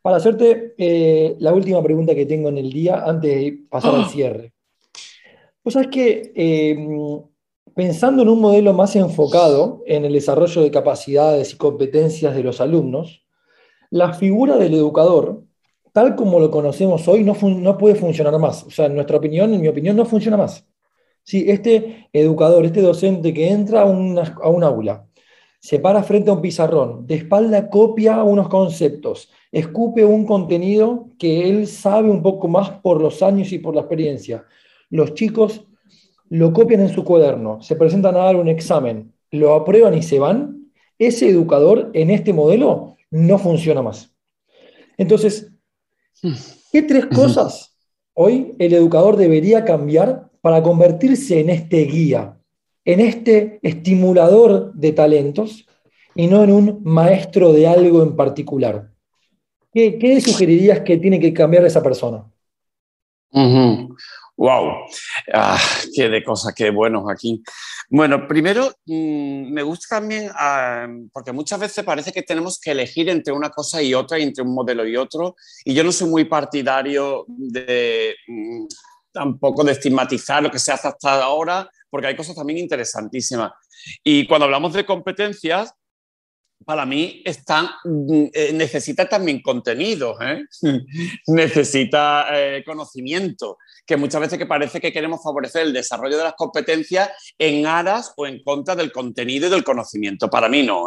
Para 0.00 0.16
hacerte 0.16 0.74
eh, 0.78 1.36
la 1.38 1.52
última 1.52 1.82
pregunta 1.82 2.14
que 2.14 2.24
tengo 2.24 2.48
en 2.48 2.56
el 2.56 2.72
día 2.72 3.02
antes 3.04 3.30
de 3.30 3.58
pasar 3.68 3.94
al 3.94 4.06
cierre. 4.08 4.54
Pues 5.68 5.74
sabes 5.74 5.90
que 5.90 6.32
eh, 6.34 6.78
pensando 7.74 8.22
en 8.22 8.30
un 8.30 8.40
modelo 8.40 8.72
más 8.72 8.96
enfocado 8.96 9.82
en 9.84 10.06
el 10.06 10.14
desarrollo 10.14 10.62
de 10.62 10.70
capacidades 10.70 11.52
y 11.52 11.58
competencias 11.58 12.34
de 12.34 12.42
los 12.42 12.62
alumnos, 12.62 13.26
la 13.90 14.14
figura 14.14 14.56
del 14.56 14.72
educador 14.72 15.42
tal 15.92 16.16
como 16.16 16.40
lo 16.40 16.50
conocemos 16.50 17.06
hoy, 17.06 17.22
no, 17.22 17.76
puede 17.76 17.96
funcionar 17.96 18.38
más. 18.38 18.64
O 18.64 18.70
sea, 18.70 18.86
en 18.86 18.94
nuestra 18.94 19.18
opinión, 19.18 19.52
en 19.52 19.60
mi 19.60 19.68
opinión, 19.68 19.94
no 19.94 20.06
funciona 20.06 20.38
más. 20.38 20.66
Sí, 21.22 21.44
este 21.46 22.08
educador, 22.14 22.64
este 22.64 22.80
docente 22.80 23.34
que 23.34 23.50
entra 23.50 23.82
a, 23.82 23.84
a 23.84 24.48
un 24.48 24.64
aula, 24.64 25.06
se 25.60 25.80
para 25.80 26.02
frente 26.02 26.30
a 26.30 26.32
un 26.32 26.40
pizarrón, 26.40 27.06
de 27.06 27.16
espalda 27.16 27.68
copia 27.68 28.22
unos 28.22 28.48
conceptos, 28.48 29.28
escupe 29.52 30.02
un 30.02 30.24
contenido 30.24 31.10
que 31.18 31.50
él 31.50 31.66
sabe 31.66 32.08
un 32.08 32.22
poco 32.22 32.48
más 32.48 32.70
por 32.70 33.02
los 33.02 33.22
años 33.22 33.52
y 33.52 33.58
por 33.58 33.74
la 33.74 33.82
experiencia. 33.82 34.46
Los 34.90 35.14
chicos 35.14 35.64
lo 36.30 36.52
copian 36.52 36.80
en 36.80 36.88
su 36.88 37.04
cuaderno, 37.04 37.60
se 37.62 37.76
presentan 37.76 38.16
a 38.16 38.24
dar 38.24 38.36
un 38.36 38.48
examen, 38.48 39.12
lo 39.30 39.54
aprueban 39.54 39.94
y 39.94 40.02
se 40.02 40.18
van. 40.18 40.72
Ese 40.98 41.28
educador 41.28 41.90
en 41.94 42.10
este 42.10 42.32
modelo 42.32 42.96
no 43.10 43.38
funciona 43.38 43.82
más. 43.82 44.14
Entonces, 44.96 45.52
¿qué 46.72 46.82
tres 46.82 47.06
cosas 47.06 47.76
hoy 48.14 48.54
el 48.58 48.74
educador 48.74 49.16
debería 49.16 49.64
cambiar 49.64 50.28
para 50.40 50.62
convertirse 50.62 51.40
en 51.40 51.50
este 51.50 51.84
guía, 51.84 52.36
en 52.84 53.00
este 53.00 53.60
estimulador 53.62 54.72
de 54.74 54.92
talentos 54.92 55.66
y 56.14 56.26
no 56.26 56.42
en 56.42 56.52
un 56.52 56.80
maestro 56.82 57.52
de 57.52 57.68
algo 57.68 58.02
en 58.02 58.16
particular? 58.16 58.90
¿Qué, 59.72 59.98
qué 59.98 60.20
sugerirías 60.20 60.80
que 60.80 60.96
tiene 60.96 61.20
que 61.20 61.32
cambiar 61.32 61.64
esa 61.64 61.82
persona? 61.82 62.24
Wow, 64.38 64.86
ah, 65.34 65.60
qué 65.92 66.08
de 66.08 66.22
cosas, 66.22 66.54
qué 66.54 66.70
bueno, 66.70 67.10
aquí. 67.10 67.42
Bueno, 67.90 68.28
primero 68.28 68.72
mm, 68.86 69.52
me 69.52 69.64
gusta 69.64 69.96
también, 69.96 70.30
porque 71.12 71.32
muchas 71.32 71.58
veces 71.58 71.84
parece 71.84 72.12
que 72.12 72.22
tenemos 72.22 72.60
que 72.60 72.70
elegir 72.70 73.08
entre 73.08 73.32
una 73.32 73.50
cosa 73.50 73.82
y 73.82 73.94
otra, 73.94 74.16
entre 74.18 74.44
un 74.44 74.54
modelo 74.54 74.86
y 74.86 74.96
otro, 74.96 75.34
y 75.64 75.74
yo 75.74 75.82
no 75.82 75.90
soy 75.90 76.08
muy 76.08 76.24
partidario 76.26 77.24
de 77.26 78.14
mm, 78.28 78.66
tampoco 79.12 79.64
de 79.64 79.72
estigmatizar 79.72 80.40
lo 80.40 80.52
que 80.52 80.60
se 80.60 80.70
hace 80.70 80.86
hasta 80.86 81.20
ahora, 81.20 81.68
porque 81.90 82.06
hay 82.06 82.14
cosas 82.14 82.36
también 82.36 82.60
interesantísimas. 82.60 83.50
Y 84.04 84.24
cuando 84.28 84.44
hablamos 84.44 84.72
de 84.72 84.86
competencias, 84.86 85.72
para 86.64 86.84
mí 86.84 87.22
están, 87.24 87.66
mm, 87.84 88.24
eh, 88.32 88.52
necesita 88.52 89.08
también 89.08 89.40
contenido, 89.40 90.16
¿eh? 90.20 90.44
necesita 91.26 92.26
eh, 92.32 92.62
conocimiento, 92.64 93.58
que 93.86 93.96
muchas 93.96 94.20
veces 94.20 94.38
que 94.38 94.46
parece 94.46 94.80
que 94.80 94.92
queremos 94.92 95.22
favorecer 95.22 95.62
el 95.62 95.72
desarrollo 95.72 96.18
de 96.18 96.24
las 96.24 96.34
competencias 96.34 97.10
en 97.38 97.66
aras 97.66 98.12
o 98.16 98.26
en 98.26 98.42
contra 98.42 98.74
del 98.74 98.92
contenido 98.92 99.46
y 99.46 99.50
del 99.50 99.64
conocimiento. 99.64 100.28
Para 100.28 100.48
mí 100.48 100.62
no, 100.62 100.86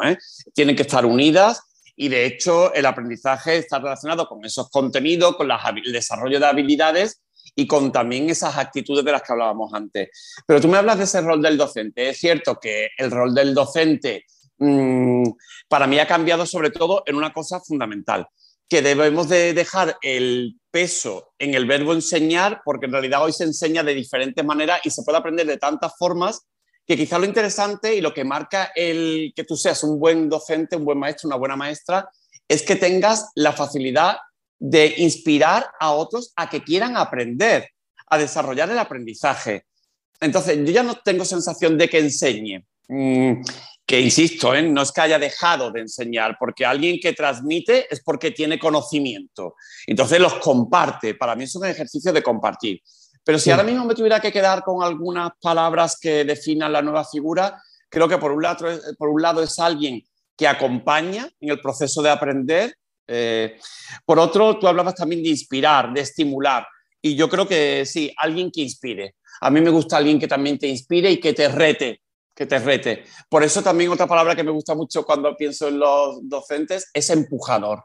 tienen 0.53 0.75
que 0.75 0.83
estar 0.83 1.05
unidas 1.05 1.61
y 1.95 2.09
de 2.09 2.25
hecho 2.25 2.73
el 2.73 2.85
aprendizaje 2.85 3.57
está 3.57 3.79
relacionado 3.79 4.27
con 4.27 4.43
esos 4.45 4.69
contenidos, 4.69 5.35
con 5.35 5.49
el 5.49 5.91
desarrollo 5.91 6.39
de 6.39 6.45
habilidades 6.45 7.21
y 7.55 7.67
con 7.67 7.91
también 7.91 8.29
esas 8.29 8.57
actitudes 8.57 9.03
de 9.03 9.11
las 9.11 9.23
que 9.23 9.33
hablábamos 9.33 9.73
antes. 9.73 10.09
Pero 10.45 10.61
tú 10.61 10.67
me 10.67 10.77
hablas 10.77 10.97
de 10.97 11.03
ese 11.05 11.21
rol 11.21 11.41
del 11.41 11.57
docente. 11.57 12.09
Es 12.09 12.17
cierto 12.17 12.57
que 12.59 12.89
el 12.97 13.11
rol 13.11 13.33
del 13.33 13.53
docente 13.53 14.25
mm, 14.61 15.23
para 15.67 15.87
mí 15.87 15.99
ha 15.99 16.07
cambiado 16.07 16.45
sobre 16.45 16.69
todo 16.69 17.03
en 17.05 17.15
una 17.15 17.33
cosa 17.33 17.59
fundamental, 17.59 18.27
que 18.69 18.81
debemos 18.81 19.27
de 19.27 19.53
dejar 19.53 19.97
el 20.01 20.57
peso 20.71 21.33
en 21.37 21.55
el 21.55 21.65
verbo 21.65 21.93
enseñar, 21.93 22.61
porque 22.63 22.85
en 22.85 22.93
realidad 22.93 23.23
hoy 23.23 23.33
se 23.33 23.43
enseña 23.43 23.83
de 23.83 23.93
diferentes 23.93 24.45
maneras 24.45 24.79
y 24.85 24.89
se 24.89 25.03
puede 25.03 25.17
aprender 25.17 25.45
de 25.45 25.57
tantas 25.57 25.93
formas 25.97 26.47
que 26.87 26.95
quizá 26.95 27.19
lo 27.19 27.25
interesante 27.25 27.95
y 27.95 28.01
lo 28.01 28.13
que 28.13 28.23
marca 28.23 28.71
el 28.75 29.33
que 29.35 29.43
tú 29.43 29.55
seas 29.55 29.83
un 29.83 29.99
buen 29.99 30.29
docente, 30.29 30.75
un 30.75 30.85
buen 30.85 30.99
maestro, 30.99 31.27
una 31.27 31.35
buena 31.37 31.55
maestra, 31.55 32.09
es 32.47 32.63
que 32.63 32.75
tengas 32.75 33.31
la 33.35 33.53
facilidad 33.53 34.17
de 34.59 34.93
inspirar 34.97 35.65
a 35.79 35.91
otros 35.91 36.33
a 36.35 36.49
que 36.49 36.63
quieran 36.63 36.95
aprender, 36.97 37.69
a 38.07 38.17
desarrollar 38.17 38.69
el 38.69 38.77
aprendizaje. 38.77 39.65
Entonces, 40.19 40.57
yo 40.57 40.71
ya 40.71 40.83
no 40.83 40.95
tengo 40.95 41.25
sensación 41.25 41.77
de 41.77 41.89
que 41.89 41.99
enseñe, 41.99 42.63
mm, 42.87 43.41
que 43.91 43.99
insisto, 43.99 44.55
¿eh? 44.55 44.63
no 44.63 44.83
es 44.83 44.91
que 44.93 45.01
haya 45.01 45.19
dejado 45.19 45.69
de 45.69 45.81
enseñar, 45.81 46.37
porque 46.39 46.65
alguien 46.65 46.97
que 46.97 47.11
transmite 47.11 47.93
es 47.93 48.01
porque 48.01 48.31
tiene 48.31 48.57
conocimiento. 48.57 49.55
Entonces 49.85 50.17
los 50.17 50.35
comparte. 50.35 51.15
Para 51.15 51.35
mí 51.35 51.43
es 51.43 51.53
un 51.57 51.65
ejercicio 51.65 52.13
de 52.13 52.23
compartir. 52.23 52.79
Pero 53.21 53.37
si 53.37 53.51
ahora 53.51 53.65
mismo 53.65 53.83
me 53.83 53.93
tuviera 53.93 54.21
que 54.21 54.31
quedar 54.31 54.63
con 54.63 54.81
algunas 54.81 55.31
palabras 55.41 55.97
que 55.99 56.23
definan 56.23 56.71
la 56.71 56.81
nueva 56.81 57.03
figura, 57.03 57.61
creo 57.89 58.07
que 58.07 58.17
por 58.17 58.31
un 58.31 58.41
lado, 58.41 58.65
por 58.97 59.09
un 59.09 59.21
lado 59.21 59.43
es 59.43 59.59
alguien 59.59 60.01
que 60.37 60.47
acompaña 60.47 61.29
en 61.41 61.49
el 61.49 61.59
proceso 61.59 62.01
de 62.01 62.11
aprender, 62.11 62.73
eh, 63.05 63.59
por 64.05 64.19
otro, 64.19 64.57
tú 64.57 64.69
hablabas 64.69 64.95
también 64.95 65.21
de 65.21 65.27
inspirar, 65.31 65.91
de 65.91 65.99
estimular. 65.99 66.65
Y 67.01 67.15
yo 67.15 67.27
creo 67.27 67.45
que 67.45 67.85
sí, 67.85 68.09
alguien 68.15 68.51
que 68.51 68.61
inspire. 68.61 69.15
A 69.41 69.49
mí 69.49 69.59
me 69.59 69.69
gusta 69.69 69.97
alguien 69.97 70.17
que 70.17 70.29
también 70.29 70.57
te 70.57 70.69
inspire 70.69 71.11
y 71.11 71.19
que 71.19 71.33
te 71.33 71.49
rete, 71.49 71.99
que 72.41 72.47
te 72.47 72.57
rete. 72.57 73.03
Por 73.29 73.43
eso 73.43 73.61
también 73.61 73.91
otra 73.91 74.07
palabra 74.07 74.35
que 74.35 74.43
me 74.43 74.49
gusta 74.49 74.73
mucho 74.73 75.05
cuando 75.05 75.37
pienso 75.37 75.67
en 75.67 75.77
los 75.77 76.27
docentes 76.27 76.89
es 76.91 77.11
empujador, 77.11 77.83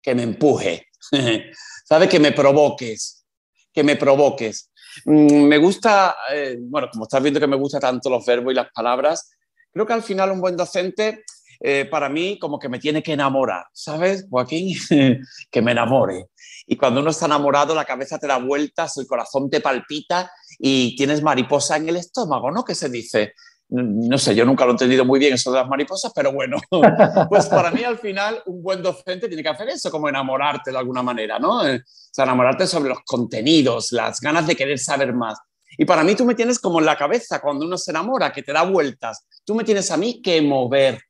que 0.00 0.14
me 0.14 0.22
empuje, 0.22 0.86
¿sabes? 1.84 2.08
Que 2.08 2.18
me 2.18 2.32
provoques, 2.32 3.26
que 3.70 3.84
me 3.84 3.96
provoques. 3.96 4.70
Mm, 5.04 5.42
me 5.42 5.58
gusta, 5.58 6.16
eh, 6.32 6.56
bueno, 6.58 6.88
como 6.90 7.04
estás 7.04 7.22
viendo 7.22 7.38
que 7.38 7.46
me 7.46 7.56
gusta 7.56 7.78
tanto 7.78 8.08
los 8.08 8.24
verbos 8.24 8.50
y 8.50 8.56
las 8.56 8.72
palabras, 8.72 9.30
creo 9.70 9.84
que 9.84 9.92
al 9.92 10.02
final 10.02 10.30
un 10.30 10.40
buen 10.40 10.56
docente 10.56 11.22
eh, 11.60 11.84
para 11.84 12.08
mí 12.08 12.38
como 12.38 12.58
que 12.58 12.70
me 12.70 12.78
tiene 12.78 13.02
que 13.02 13.12
enamorar, 13.12 13.66
¿sabes, 13.74 14.24
Joaquín? 14.30 14.74
que 15.50 15.60
me 15.60 15.72
enamore. 15.72 16.28
Y 16.66 16.76
cuando 16.76 17.02
uno 17.02 17.10
está 17.10 17.26
enamorado, 17.26 17.74
la 17.74 17.84
cabeza 17.84 18.18
te 18.18 18.26
da 18.26 18.38
vueltas, 18.38 18.96
el 18.96 19.06
corazón 19.06 19.50
te 19.50 19.60
palpita 19.60 20.30
y 20.58 20.96
tienes 20.96 21.22
mariposa 21.22 21.76
en 21.76 21.90
el 21.90 21.96
estómago, 21.96 22.50
¿no? 22.50 22.64
Que 22.64 22.74
se 22.74 22.88
dice. 22.88 23.34
No 23.70 24.16
sé, 24.16 24.34
yo 24.34 24.46
nunca 24.46 24.64
lo 24.64 24.70
he 24.70 24.74
entendido 24.74 25.04
muy 25.04 25.18
bien 25.18 25.34
eso 25.34 25.52
de 25.52 25.58
las 25.58 25.68
mariposas, 25.68 26.10
pero 26.14 26.32
bueno, 26.32 26.56
pues 27.28 27.46
para 27.46 27.70
mí 27.70 27.84
al 27.84 27.98
final 27.98 28.42
un 28.46 28.62
buen 28.62 28.82
docente 28.82 29.28
tiene 29.28 29.42
que 29.42 29.48
hacer 29.50 29.68
eso, 29.68 29.90
como 29.90 30.08
enamorarte 30.08 30.70
de 30.70 30.78
alguna 30.78 31.02
manera, 31.02 31.38
¿no? 31.38 31.66
Eh, 31.66 31.76
o 31.76 31.84
sea, 31.86 32.24
enamorarte 32.24 32.66
sobre 32.66 32.88
los 32.88 33.00
contenidos, 33.04 33.92
las 33.92 34.20
ganas 34.20 34.46
de 34.46 34.56
querer 34.56 34.78
saber 34.78 35.12
más. 35.12 35.38
Y 35.76 35.84
para 35.84 36.02
mí 36.02 36.14
tú 36.14 36.24
me 36.24 36.34
tienes 36.34 36.58
como 36.58 36.78
en 36.78 36.86
la 36.86 36.96
cabeza 36.96 37.40
cuando 37.40 37.66
uno 37.66 37.76
se 37.76 37.90
enamora, 37.90 38.32
que 38.32 38.42
te 38.42 38.52
da 38.52 38.62
vueltas. 38.62 39.26
Tú 39.44 39.54
me 39.54 39.64
tienes 39.64 39.90
a 39.90 39.96
mí 39.98 40.22
que 40.22 40.40
mover, 40.40 41.00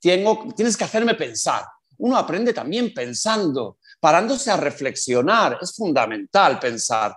tienes 0.00 0.76
que 0.76 0.84
hacerme 0.84 1.14
pensar. 1.14 1.64
Uno 1.98 2.16
aprende 2.16 2.52
también 2.52 2.92
pensando, 2.92 3.78
parándose 4.00 4.50
a 4.50 4.56
reflexionar. 4.56 5.58
Es 5.62 5.74
fundamental 5.74 6.58
pensar. 6.58 7.16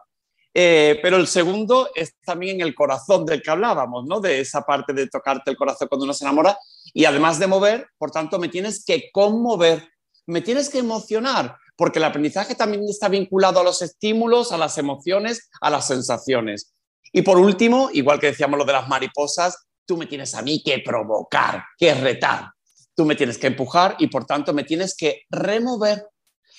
Eh, 0.58 1.00
pero 1.02 1.18
el 1.18 1.28
segundo 1.28 1.90
es 1.94 2.16
también 2.26 2.62
el 2.62 2.74
corazón 2.74 3.26
del 3.26 3.42
que 3.42 3.52
hablábamos, 3.52 4.06
¿no? 4.06 4.22
De 4.22 4.40
esa 4.40 4.62
parte 4.62 4.94
de 4.94 5.08
tocarte 5.08 5.52
el 5.52 5.58
corazón 5.58 5.90
cuando 5.90 6.06
uno 6.06 6.14
se 6.14 6.24
enamora. 6.24 6.58
Y 6.94 7.04
además 7.04 7.40
de 7.40 7.48
mover, 7.48 7.90
por 7.98 8.12
tanto, 8.12 8.40
me 8.40 8.48
tienes 8.48 8.86
que 8.86 9.10
conmover, 9.12 9.90
me 10.28 10.42
tienes 10.42 10.70
que 10.70 10.80
emocionar, 10.80 11.58
porque 11.76 12.00
el 12.00 12.06
aprendizaje 12.06 12.56
también 12.56 12.84
está 12.88 13.10
vinculado 13.10 13.60
a 13.60 13.64
los 13.64 13.82
estímulos, 13.82 14.54
a 14.54 14.58
las 14.58 14.78
emociones, 14.78 15.50
a 15.60 15.70
las 15.70 15.88
sensaciones. 15.88 16.74
Y 17.12 17.22
por 17.22 17.38
último, 17.38 17.90
igual 17.92 18.20
que 18.20 18.28
decíamos 18.28 18.58
lo 18.58 18.66
de 18.66 18.74
las 18.74 18.88
mariposas, 18.88 19.68
tú 19.86 19.98
me 19.98 20.06
tienes 20.06 20.34
a 20.36 20.42
mí 20.42 20.64
que 20.64 20.80
provocar, 20.80 21.64
que 21.78 21.94
retar 21.94 22.56
tú 22.96 23.06
me 23.06 23.16
tienes 23.16 23.38
que 23.38 23.48
empujar 23.48 23.96
y 24.00 24.08
por 24.08 24.26
tanto 24.26 24.54
me 24.54 24.64
tienes 24.64 24.96
que 24.96 25.24
remover. 25.30 26.08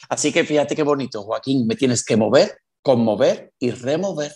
Así 0.08 0.32
que 0.32 0.44
fíjate 0.44 0.76
qué 0.76 0.82
bonito, 0.82 1.22
Joaquín, 1.22 1.66
me 1.66 1.74
tienes 1.74 2.04
que 2.04 2.16
mover, 2.16 2.58
conmover 2.86 3.52
y 3.58 3.72
remover. 3.72 4.32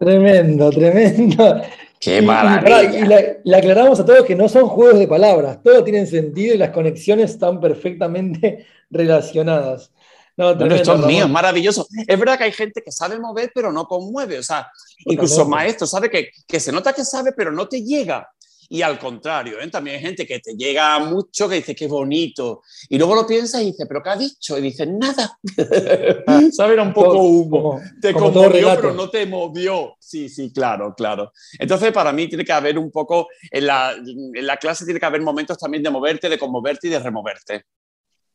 Tremendo, 0.00 0.68
tremendo. 0.70 1.62
Qué 2.00 2.20
maravilla. 2.20 3.38
Y, 3.44 3.44
le, 3.44 3.56
aclaramos 3.56 4.00
a 4.00 4.04
todos 4.04 4.26
que 4.26 4.34
no 4.34 4.48
son 4.48 4.66
juegos 4.66 4.98
de 4.98 5.06
palabras, 5.06 5.62
todo 5.62 5.84
tiene 5.84 6.04
sentido 6.06 6.56
y 6.56 6.58
las 6.58 6.70
conexiones 6.70 7.30
están 7.30 7.60
perfectamente 7.60 8.66
relacionadas. 8.90 9.92
No, 10.36 10.58
tremendo, 10.58 10.74
esto 10.74 10.94
es 10.96 11.06
mío, 11.06 11.28
maravilloso. 11.28 11.86
Es 12.04 12.18
verdad 12.18 12.36
que 12.36 12.44
hay 12.44 12.52
gente 12.52 12.82
que 12.82 12.90
sabe 12.90 13.16
mover, 13.20 13.52
pero 13.54 13.70
no 13.70 13.86
conmueve. 13.86 14.40
O 14.40 14.42
sea, 14.42 14.68
incluso 15.04 15.46
maestro 15.46 15.86
sabe 15.86 16.10
que, 16.10 16.30
que 16.48 16.58
se 16.58 16.72
nota 16.72 16.92
que 16.92 17.04
sabe, 17.04 17.30
pero 17.30 17.52
no 17.52 17.68
te 17.68 17.80
llega. 17.84 18.28
Y 18.68 18.82
al 18.82 18.98
contrario, 18.98 19.60
¿eh? 19.60 19.68
también 19.68 19.96
hay 19.96 20.02
gente 20.02 20.26
que 20.26 20.38
te 20.38 20.54
llega 20.54 20.98
mucho, 20.98 21.48
que 21.48 21.56
dice, 21.56 21.74
qué 21.74 21.86
bonito. 21.86 22.62
Y 22.88 22.98
luego 22.98 23.14
lo 23.14 23.26
piensas 23.26 23.62
y 23.62 23.66
dice, 23.66 23.86
¿pero 23.86 24.02
qué 24.02 24.10
ha 24.10 24.16
dicho? 24.16 24.58
Y 24.58 24.62
dice, 24.62 24.86
nada. 24.86 25.38
¿Sabes? 26.52 26.72
Era 26.72 26.82
un 26.82 26.92
poco 26.92 27.18
humo. 27.18 27.80
te 28.00 28.12
conmovió, 28.12 28.74
pero 28.76 28.94
no 28.94 29.10
te 29.10 29.26
movió. 29.26 29.94
Sí, 29.98 30.28
sí, 30.28 30.52
claro, 30.52 30.94
claro. 30.96 31.32
Entonces, 31.58 31.92
para 31.92 32.12
mí 32.12 32.28
tiene 32.28 32.44
que 32.44 32.52
haber 32.52 32.78
un 32.78 32.90
poco, 32.90 33.28
en 33.50 33.66
la, 33.66 33.92
en 33.92 34.46
la 34.46 34.56
clase 34.56 34.84
tiene 34.84 35.00
que 35.00 35.06
haber 35.06 35.22
momentos 35.22 35.58
también 35.58 35.82
de 35.82 35.90
moverte, 35.90 36.28
de 36.28 36.38
conmoverte 36.38 36.88
y 36.88 36.90
de 36.90 36.98
removerte. 36.98 37.64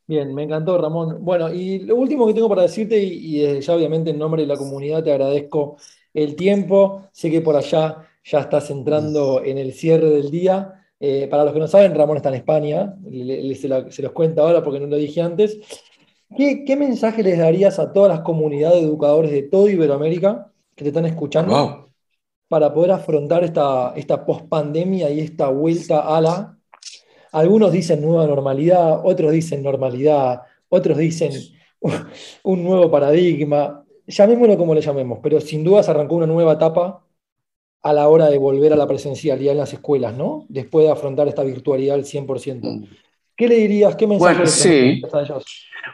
Bien, 0.06 0.34
me 0.34 0.44
encantó, 0.44 0.78
Ramón. 0.78 1.18
Bueno, 1.20 1.52
y 1.52 1.80
lo 1.80 1.96
último 1.96 2.26
que 2.28 2.34
tengo 2.34 2.48
para 2.48 2.62
decirte, 2.62 2.98
y, 2.98 3.44
y 3.44 3.62
ya 3.62 3.76
obviamente 3.76 4.12
en 4.12 4.20
nombre 4.20 4.44
de 4.44 4.48
la 4.48 4.56
comunidad 4.56 5.04
te 5.04 5.12
agradezco 5.12 5.78
el 6.14 6.36
tiempo. 6.36 7.10
Sé 7.12 7.30
que 7.30 7.42
por 7.42 7.56
allá 7.56 8.07
ya 8.30 8.40
estás 8.40 8.70
entrando 8.70 9.42
en 9.44 9.58
el 9.58 9.74
cierre 9.74 10.10
del 10.10 10.30
día. 10.30 10.74
Eh, 11.00 11.28
para 11.30 11.46
los 11.46 11.54
que 11.54 11.60
no 11.60 11.68
saben, 11.68 11.96
Ramón 11.96 12.18
está 12.18 12.30
en 12.30 12.36
España, 12.36 12.96
se, 13.56 14.02
los 14.02 14.12
cuento 14.12 14.42
ahora 14.42 14.64
porque 14.64 14.80
no 14.80 14.88
lo 14.88 14.98
dije 14.98 15.22
antes. 15.22 15.58
¿Qué, 16.36 16.76
mensaje 16.76 17.24
les 17.24 17.38
darías 17.38 17.80
a 17.80 17.94
todas 17.94 18.10
las 18.10 18.22
comunidades 18.22 18.82
de 18.82 18.88
educadores 18.88 19.32
de 19.32 19.44
todo 19.44 19.70
Iberoamérica 19.70 20.52
que 20.76 20.84
te 20.84 20.90
están 20.90 21.06
escuchando 21.06 21.90
para 22.50 22.74
poder 22.74 22.92
afrontar 22.92 23.44
esta, 23.46 23.94
esta 23.96 24.26
pospandemia 24.26 25.10
y 25.10 25.22
esta 25.22 25.48
vuelta 25.48 26.00
a 26.00 26.20
la... 26.20 26.58
Algunos 27.32 27.72
dicen 27.72 28.02
nueva 28.02 28.26
normalidad, 28.26 29.06
otros 29.06 29.32
dicen 29.32 29.64
normalidad, 29.64 30.42
otros 30.68 30.98
dicen 30.98 31.32
un 32.44 32.64
nuevo 32.64 32.90
paradigma, 32.92 33.86
llamémoslo 34.06 34.58
como 34.58 34.74
le 34.74 34.82
llamemos, 34.82 35.20
pero 35.22 35.40
sin 35.40 35.64
duda 35.64 35.84
se 35.84 35.92
arrancó 35.92 36.16
una 36.16 36.28
nueva 36.28 36.54
etapa 36.54 37.07
a 37.82 37.94
la 37.94 38.08
hora 38.08 38.30
de 38.30 38.38
volver 38.38 38.74
a 38.74 38.76
la 38.76 38.88
presencialidad 38.88 39.52
en 39.54 39.60
las 39.60 39.74
escuelas, 39.74 40.16
¿no? 40.16 40.46
Después 40.50 40.86
de 40.86 40.92
afrontar 40.92 41.28
esta 41.28 41.44
virtualidad 41.44 41.96
al 41.96 42.04
100%. 42.04 42.60
Mm. 42.62 42.86
¿Qué 43.36 43.48
le 43.48 43.56
dirías? 43.56 43.96
¿Qué 43.96 44.08
mensaje 44.08 44.36
bueno, 44.36 44.50
sí. 44.50 45.02
a 45.14 45.22
ellos? 45.22 45.46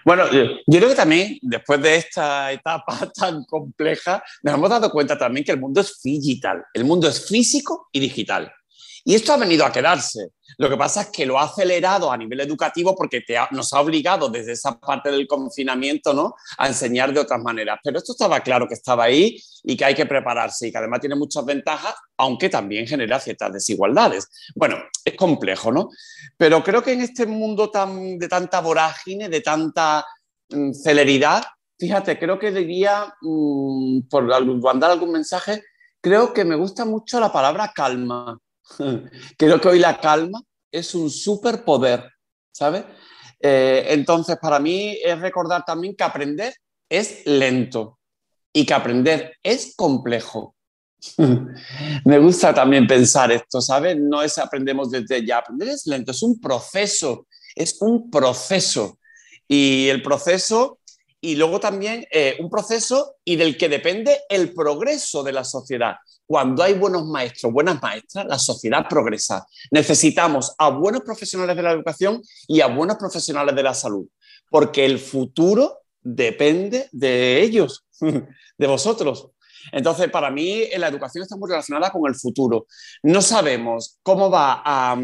Bueno, 0.06 0.24
yo 0.32 0.80
creo 0.80 0.90
que 0.90 0.96
también 0.96 1.38
después 1.42 1.82
de 1.82 1.98
esta 1.98 2.52
etapa 2.52 2.98
tan 3.16 3.44
compleja, 3.46 4.24
nos 4.42 4.56
hemos 4.56 4.70
dado 4.70 4.90
cuenta 4.90 5.18
también 5.18 5.46
que 5.46 5.52
el 5.52 5.60
mundo 5.60 5.82
es 5.82 6.02
digital, 6.02 6.64
el 6.74 6.86
mundo 6.86 7.08
es 7.08 7.28
físico 7.28 7.90
y 7.92 8.00
digital. 8.00 8.52
Y 9.06 9.16
esto 9.16 9.34
ha 9.34 9.38
venido 9.38 9.66
a 9.66 9.72
quedarse. 9.72 10.30
Lo 10.58 10.70
que 10.70 10.78
pasa 10.78 11.02
es 11.02 11.08
que 11.10 11.26
lo 11.26 11.38
ha 11.38 11.44
acelerado 11.44 12.12
a 12.12 12.18
nivel 12.18 12.40
educativo 12.40 12.96
porque 12.96 13.24
nos 13.52 13.74
ha 13.74 13.82
obligado 13.82 14.30
desde 14.30 14.54
esa 14.54 14.80
parte 14.80 15.12
del 15.12 15.28
confinamiento 15.28 16.14
¿no? 16.14 16.36
a 16.58 16.68
enseñar 16.68 17.14
de 17.14 17.20
otras 17.20 17.42
maneras. 17.42 17.80
Pero 17.84 17.98
esto 17.98 18.14
estaba 18.14 18.40
claro 18.40 18.68
que 18.68 18.76
estaba 18.76 19.06
ahí 19.06 19.38
y 19.64 19.76
que 19.76 19.84
hay 19.84 19.96
que 19.96 20.06
prepararse 20.06 20.68
y 20.68 20.72
que 20.72 20.78
además 20.78 21.02
tiene 21.02 21.16
muchas 21.16 21.44
ventajas, 21.44 21.96
aunque 22.18 22.50
también 22.50 22.88
genera 22.88 23.20
ciertas 23.20 23.52
desigualdades. 23.52 24.30
Bueno, 24.56 24.78
es 25.04 25.16
complejo, 25.16 25.72
¿no? 25.72 25.90
Pero 26.38 26.64
creo 26.64 26.82
que 26.82 26.94
en 26.94 27.02
este 27.02 27.26
mundo 27.26 27.70
tan, 27.70 28.18
de 28.18 28.28
tanta 28.30 28.62
vorágine, 28.62 29.28
de 29.28 29.42
tanta 29.42 30.06
mm, 30.50 30.72
celeridad, 30.72 31.44
fíjate, 31.78 32.18
creo 32.18 32.40
que 32.40 32.52
diría, 32.52 33.14
mm, 33.22 34.02
por 34.10 34.24
mandar 34.62 34.92
algún 34.92 35.12
mensaje, 35.12 35.64
creo 36.00 36.34
que 36.34 36.46
me 36.46 36.56
gusta 36.56 36.86
mucho 36.86 37.20
la 37.20 37.32
palabra 37.32 37.72
calma 37.76 38.40
Creo 39.38 39.62
que 39.62 39.68
hoy 39.68 39.80
la 39.80 40.00
calma 40.00 40.42
es 40.72 40.96
un 40.96 41.10
superpoder, 41.10 42.10
¿sabes? 42.52 42.84
Eh, 43.40 43.88
entonces, 43.90 44.38
para 44.42 44.60
mí 44.60 44.98
es 45.04 45.20
recordar 45.20 45.66
también 45.66 45.96
que 45.96 46.04
aprender 46.04 46.54
es 46.90 47.26
lento 47.26 48.00
y 48.54 48.66
que 48.66 48.74
aprender 48.74 49.36
es 49.44 49.76
complejo. 49.76 50.56
Me 52.06 52.20
gusta 52.20 52.54
también 52.54 52.88
pensar 52.88 53.32
esto, 53.32 53.62
¿sabes? 53.62 53.98
No 54.00 54.22
es 54.22 54.38
aprendemos 54.38 54.90
desde 54.90 55.26
ya, 55.26 55.40
aprender 55.40 55.70
es 55.70 55.86
lento, 55.86 56.12
es 56.12 56.24
un 56.24 56.40
proceso, 56.40 57.28
es 57.56 57.82
un 57.82 58.10
proceso. 58.10 59.00
Y 59.48 59.90
el 59.90 60.02
proceso 60.02 60.80
y 61.24 61.38
luego 61.38 61.58
también 61.58 62.06
eh, 62.12 62.36
un 62.42 62.50
proceso 62.50 63.16
y 63.24 63.38
del 63.38 63.58
que 63.58 63.70
depende 63.70 64.24
el 64.28 64.54
progreso 64.54 65.24
de 65.24 65.32
la 65.32 65.46
sociedad. 65.46 65.96
Cuando 66.26 66.62
hay 66.62 66.74
buenos 66.74 67.06
maestros, 67.06 67.54
buenas 67.54 67.82
maestras, 67.82 68.26
la 68.26 68.38
sociedad 68.38 68.86
progresa. 68.90 69.48
Necesitamos 69.72 70.54
a 70.58 70.68
buenos 70.68 71.02
profesionales 71.04 71.56
de 71.56 71.64
la 71.64 71.72
educación 71.72 72.22
y 72.46 72.60
a 72.60 72.68
buenos 72.68 72.98
profesionales 72.98 73.56
de 73.56 73.64
la 73.64 73.74
salud, 73.74 74.06
porque 74.50 74.84
el 74.84 75.00
futuro 75.00 75.84
depende 76.02 76.90
de 76.92 77.42
ellos, 77.42 77.86
de 78.58 78.68
vosotros. 78.68 79.30
Entonces, 79.72 80.12
para 80.12 80.30
mí, 80.30 80.66
la 80.78 80.90
educación 80.90 81.24
está 81.24 81.38
muy 81.38 81.50
relacionada 81.50 81.90
con 81.90 82.06
el 82.06 82.16
futuro. 82.16 82.68
No 83.02 83.22
sabemos 83.22 83.98
cómo 84.04 84.30
va 84.30 84.98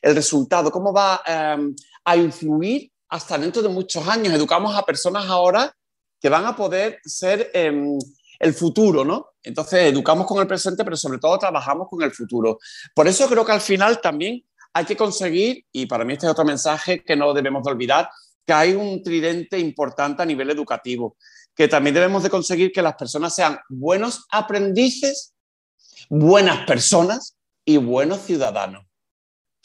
el 0.00 0.14
resultado, 0.14 0.70
cómo 0.70 0.94
va 0.94 1.20
a 1.26 2.16
influir 2.16 2.90
hasta 3.08 3.38
dentro 3.38 3.62
de 3.62 3.68
muchos 3.68 4.06
años. 4.08 4.34
Educamos 4.34 4.74
a 4.76 4.82
personas 4.84 5.26
ahora 5.26 5.74
que 6.20 6.28
van 6.28 6.46
a 6.46 6.56
poder 6.56 7.00
ser 7.04 7.50
em, 7.54 7.98
el 8.38 8.54
futuro, 8.54 9.04
¿no? 9.04 9.30
Entonces, 9.42 9.92
educamos 9.92 10.26
con 10.26 10.40
el 10.40 10.46
presente, 10.46 10.84
pero 10.84 10.96
sobre 10.96 11.18
todo 11.18 11.38
trabajamos 11.38 11.88
con 11.88 12.02
el 12.02 12.12
futuro. 12.12 12.58
Por 12.94 13.06
eso 13.06 13.28
creo 13.28 13.44
que 13.44 13.52
al 13.52 13.60
final 13.60 14.00
también 14.00 14.44
hay 14.72 14.84
que 14.84 14.96
conseguir, 14.96 15.64
y 15.72 15.86
para 15.86 16.04
mí 16.04 16.12
este 16.12 16.26
es 16.26 16.32
otro 16.32 16.44
mensaje 16.44 17.02
que 17.02 17.16
no 17.16 17.32
debemos 17.32 17.64
de 17.64 17.70
olvidar, 17.70 18.10
que 18.44 18.52
hay 18.52 18.74
un 18.74 19.02
tridente 19.02 19.58
importante 19.58 20.22
a 20.22 20.26
nivel 20.26 20.50
educativo, 20.50 21.16
que 21.54 21.68
también 21.68 21.94
debemos 21.94 22.22
de 22.22 22.30
conseguir 22.30 22.72
que 22.72 22.82
las 22.82 22.94
personas 22.94 23.34
sean 23.34 23.58
buenos 23.68 24.26
aprendices, 24.30 25.34
buenas 26.08 26.66
personas 26.66 27.36
y 27.64 27.78
buenos 27.78 28.20
ciudadanos. 28.20 28.85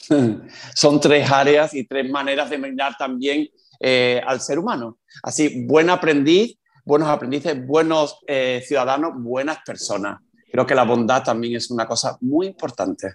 Son 0.74 1.00
tres 1.00 1.30
áreas 1.30 1.74
y 1.74 1.84
tres 1.84 2.10
maneras 2.10 2.50
de 2.50 2.58
mirar 2.58 2.96
también 2.98 3.48
eh, 3.80 4.20
al 4.26 4.40
ser 4.40 4.58
humano. 4.58 4.98
Así, 5.22 5.64
buen 5.66 5.90
aprendiz, 5.90 6.56
buenos 6.84 7.08
aprendices, 7.08 7.66
buenos 7.66 8.18
eh, 8.26 8.62
ciudadanos, 8.66 9.12
buenas 9.16 9.58
personas. 9.64 10.20
Creo 10.50 10.66
que 10.66 10.74
la 10.74 10.84
bondad 10.84 11.22
también 11.22 11.56
es 11.56 11.70
una 11.70 11.86
cosa 11.86 12.16
muy 12.20 12.48
importante. 12.48 13.14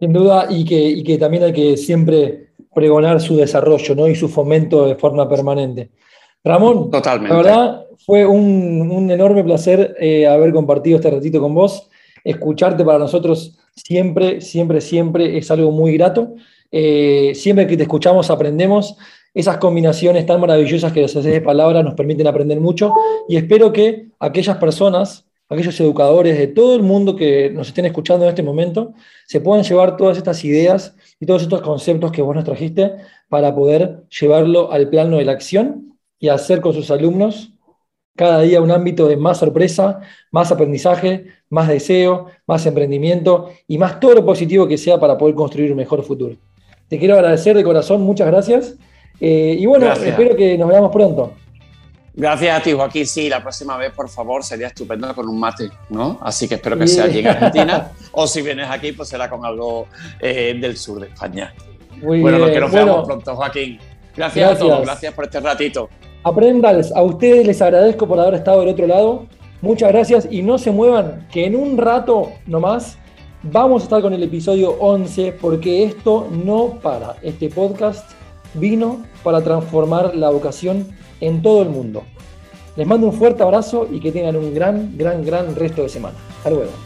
Sin 0.00 0.12
duda, 0.12 0.46
y 0.48 0.64
que, 0.64 1.02
que 1.04 1.18
también 1.18 1.44
hay 1.44 1.52
que 1.52 1.76
siempre 1.76 2.54
pregonar 2.74 3.20
su 3.20 3.36
desarrollo 3.36 3.94
¿no? 3.94 4.08
y 4.08 4.14
su 4.14 4.28
fomento 4.28 4.86
de 4.86 4.96
forma 4.96 5.28
permanente. 5.28 5.90
Ramón, 6.42 6.90
Totalmente. 6.90 7.34
la 7.34 7.42
verdad 7.42 7.86
fue 8.04 8.26
un, 8.26 9.10
enorme 9.10 9.44
placer 9.44 9.94
eh, 9.98 10.26
haber 10.26 10.52
compartido 10.52 10.96
este 10.96 11.10
ratito 11.10 11.40
con 11.40 11.54
vos. 11.54 11.88
Escucharte 12.22 12.84
para 12.84 12.98
nosotros 12.98 13.58
siempre, 13.76 14.40
siempre, 14.40 14.80
siempre 14.80 15.38
es 15.38 15.50
algo 15.50 15.70
muy 15.70 15.96
grato. 15.96 16.34
Eh, 16.70 17.32
siempre 17.36 17.66
que 17.66 17.76
te 17.76 17.84
escuchamos 17.84 18.30
aprendemos. 18.30 18.96
Esas 19.32 19.58
combinaciones 19.58 20.26
tan 20.26 20.40
maravillosas 20.40 20.92
que 20.92 21.04
haces 21.04 21.24
de 21.24 21.40
palabras 21.40 21.84
nos 21.84 21.94
permiten 21.94 22.26
aprender 22.26 22.60
mucho 22.60 22.92
y 23.28 23.36
espero 23.36 23.72
que 23.72 24.08
aquellas 24.20 24.58
personas, 24.58 25.26
aquellos 25.48 25.78
educadores 25.80 26.38
de 26.38 26.46
todo 26.46 26.76
el 26.76 26.82
mundo 26.82 27.16
que 27.16 27.50
nos 27.50 27.68
estén 27.68 27.84
escuchando 27.84 28.24
en 28.24 28.28
este 28.28 28.44
momento, 28.44 28.94
se 29.26 29.40
puedan 29.40 29.64
llevar 29.64 29.96
todas 29.96 30.18
estas 30.18 30.44
ideas 30.44 30.94
y 31.18 31.26
todos 31.26 31.42
estos 31.42 31.62
conceptos 31.62 32.12
que 32.12 32.22
vos 32.22 32.34
nos 32.34 32.44
trajiste 32.44 32.92
para 33.28 33.52
poder 33.54 34.04
llevarlo 34.20 34.70
al 34.70 34.88
plano 34.88 35.16
de 35.16 35.24
la 35.24 35.32
acción 35.32 35.98
y 36.20 36.28
hacer 36.28 36.60
con 36.60 36.72
sus 36.72 36.92
alumnos 36.92 37.53
cada 38.16 38.40
día 38.42 38.60
un 38.60 38.70
ámbito 38.70 39.08
de 39.08 39.16
más 39.16 39.38
sorpresa, 39.38 40.00
más 40.30 40.52
aprendizaje, 40.52 41.26
más 41.50 41.68
deseo, 41.68 42.26
más 42.46 42.64
emprendimiento 42.66 43.50
y 43.66 43.78
más 43.78 43.98
todo 44.00 44.14
lo 44.14 44.24
positivo 44.24 44.68
que 44.68 44.78
sea 44.78 44.98
para 44.98 45.18
poder 45.18 45.34
construir 45.34 45.70
un 45.72 45.78
mejor 45.78 46.02
futuro. 46.04 46.36
Te 46.88 46.98
quiero 46.98 47.14
agradecer 47.14 47.56
de 47.56 47.64
corazón, 47.64 48.02
muchas 48.02 48.26
gracias. 48.26 48.76
Eh, 49.20 49.56
y 49.58 49.66
bueno, 49.66 49.92
espero 49.92 50.36
que 50.36 50.56
nos 50.58 50.68
veamos 50.68 50.92
pronto. 50.92 51.32
Gracias 52.16 52.60
a 52.60 52.62
ti, 52.62 52.72
Joaquín. 52.72 53.06
Sí, 53.06 53.28
la 53.28 53.42
próxima 53.42 53.76
vez, 53.76 53.92
por 53.92 54.08
favor, 54.08 54.44
sería 54.44 54.68
estupendo 54.68 55.12
con 55.14 55.28
un 55.28 55.38
mate, 55.38 55.70
¿no? 55.88 56.18
Así 56.22 56.46
que 56.46 56.54
espero 56.54 56.78
que 56.78 56.86
sea 56.86 57.04
allí 57.04 57.18
en 57.18 57.26
Argentina. 57.26 57.90
o 58.12 58.26
si 58.28 58.42
vienes 58.42 58.70
aquí, 58.70 58.92
pues 58.92 59.08
será 59.08 59.28
con 59.28 59.44
algo 59.44 59.88
eh, 60.20 60.56
del 60.60 60.76
sur 60.76 61.00
de 61.00 61.08
España. 61.08 61.52
Muy 62.00 62.20
bueno, 62.20 62.46
que 62.46 62.60
nos 62.60 62.70
veamos 62.70 63.04
pronto, 63.04 63.34
Joaquín. 63.34 63.78
Gracias, 64.16 64.46
gracias, 64.46 64.50
a 64.52 64.58
todos, 64.58 64.82
gracias 64.82 65.14
por 65.14 65.24
este 65.24 65.40
ratito. 65.40 65.88
Aprendals, 66.24 66.90
a 66.92 67.02
ustedes 67.02 67.46
les 67.46 67.60
agradezco 67.60 68.08
por 68.08 68.18
haber 68.18 68.32
estado 68.32 68.60
del 68.60 68.70
otro 68.70 68.86
lado. 68.86 69.26
Muchas 69.60 69.92
gracias 69.92 70.26
y 70.30 70.42
no 70.42 70.56
se 70.56 70.70
muevan, 70.70 71.28
que 71.30 71.44
en 71.44 71.54
un 71.54 71.76
rato 71.76 72.30
nomás 72.46 72.96
vamos 73.42 73.82
a 73.82 73.84
estar 73.84 74.00
con 74.00 74.14
el 74.14 74.22
episodio 74.22 74.70
11 74.80 75.36
porque 75.38 75.84
esto 75.84 76.26
no 76.30 76.78
para. 76.82 77.16
Este 77.20 77.50
podcast 77.50 78.10
vino 78.54 79.02
para 79.22 79.42
transformar 79.42 80.16
la 80.16 80.30
vocación 80.30 80.86
en 81.20 81.42
todo 81.42 81.60
el 81.60 81.68
mundo. 81.68 82.04
Les 82.76 82.86
mando 82.86 83.08
un 83.08 83.12
fuerte 83.12 83.42
abrazo 83.42 83.86
y 83.92 84.00
que 84.00 84.10
tengan 84.10 84.36
un 84.36 84.54
gran, 84.54 84.96
gran, 84.96 85.22
gran 85.26 85.54
resto 85.54 85.82
de 85.82 85.90
semana. 85.90 86.16
Hasta 86.38 86.48
luego. 86.48 86.83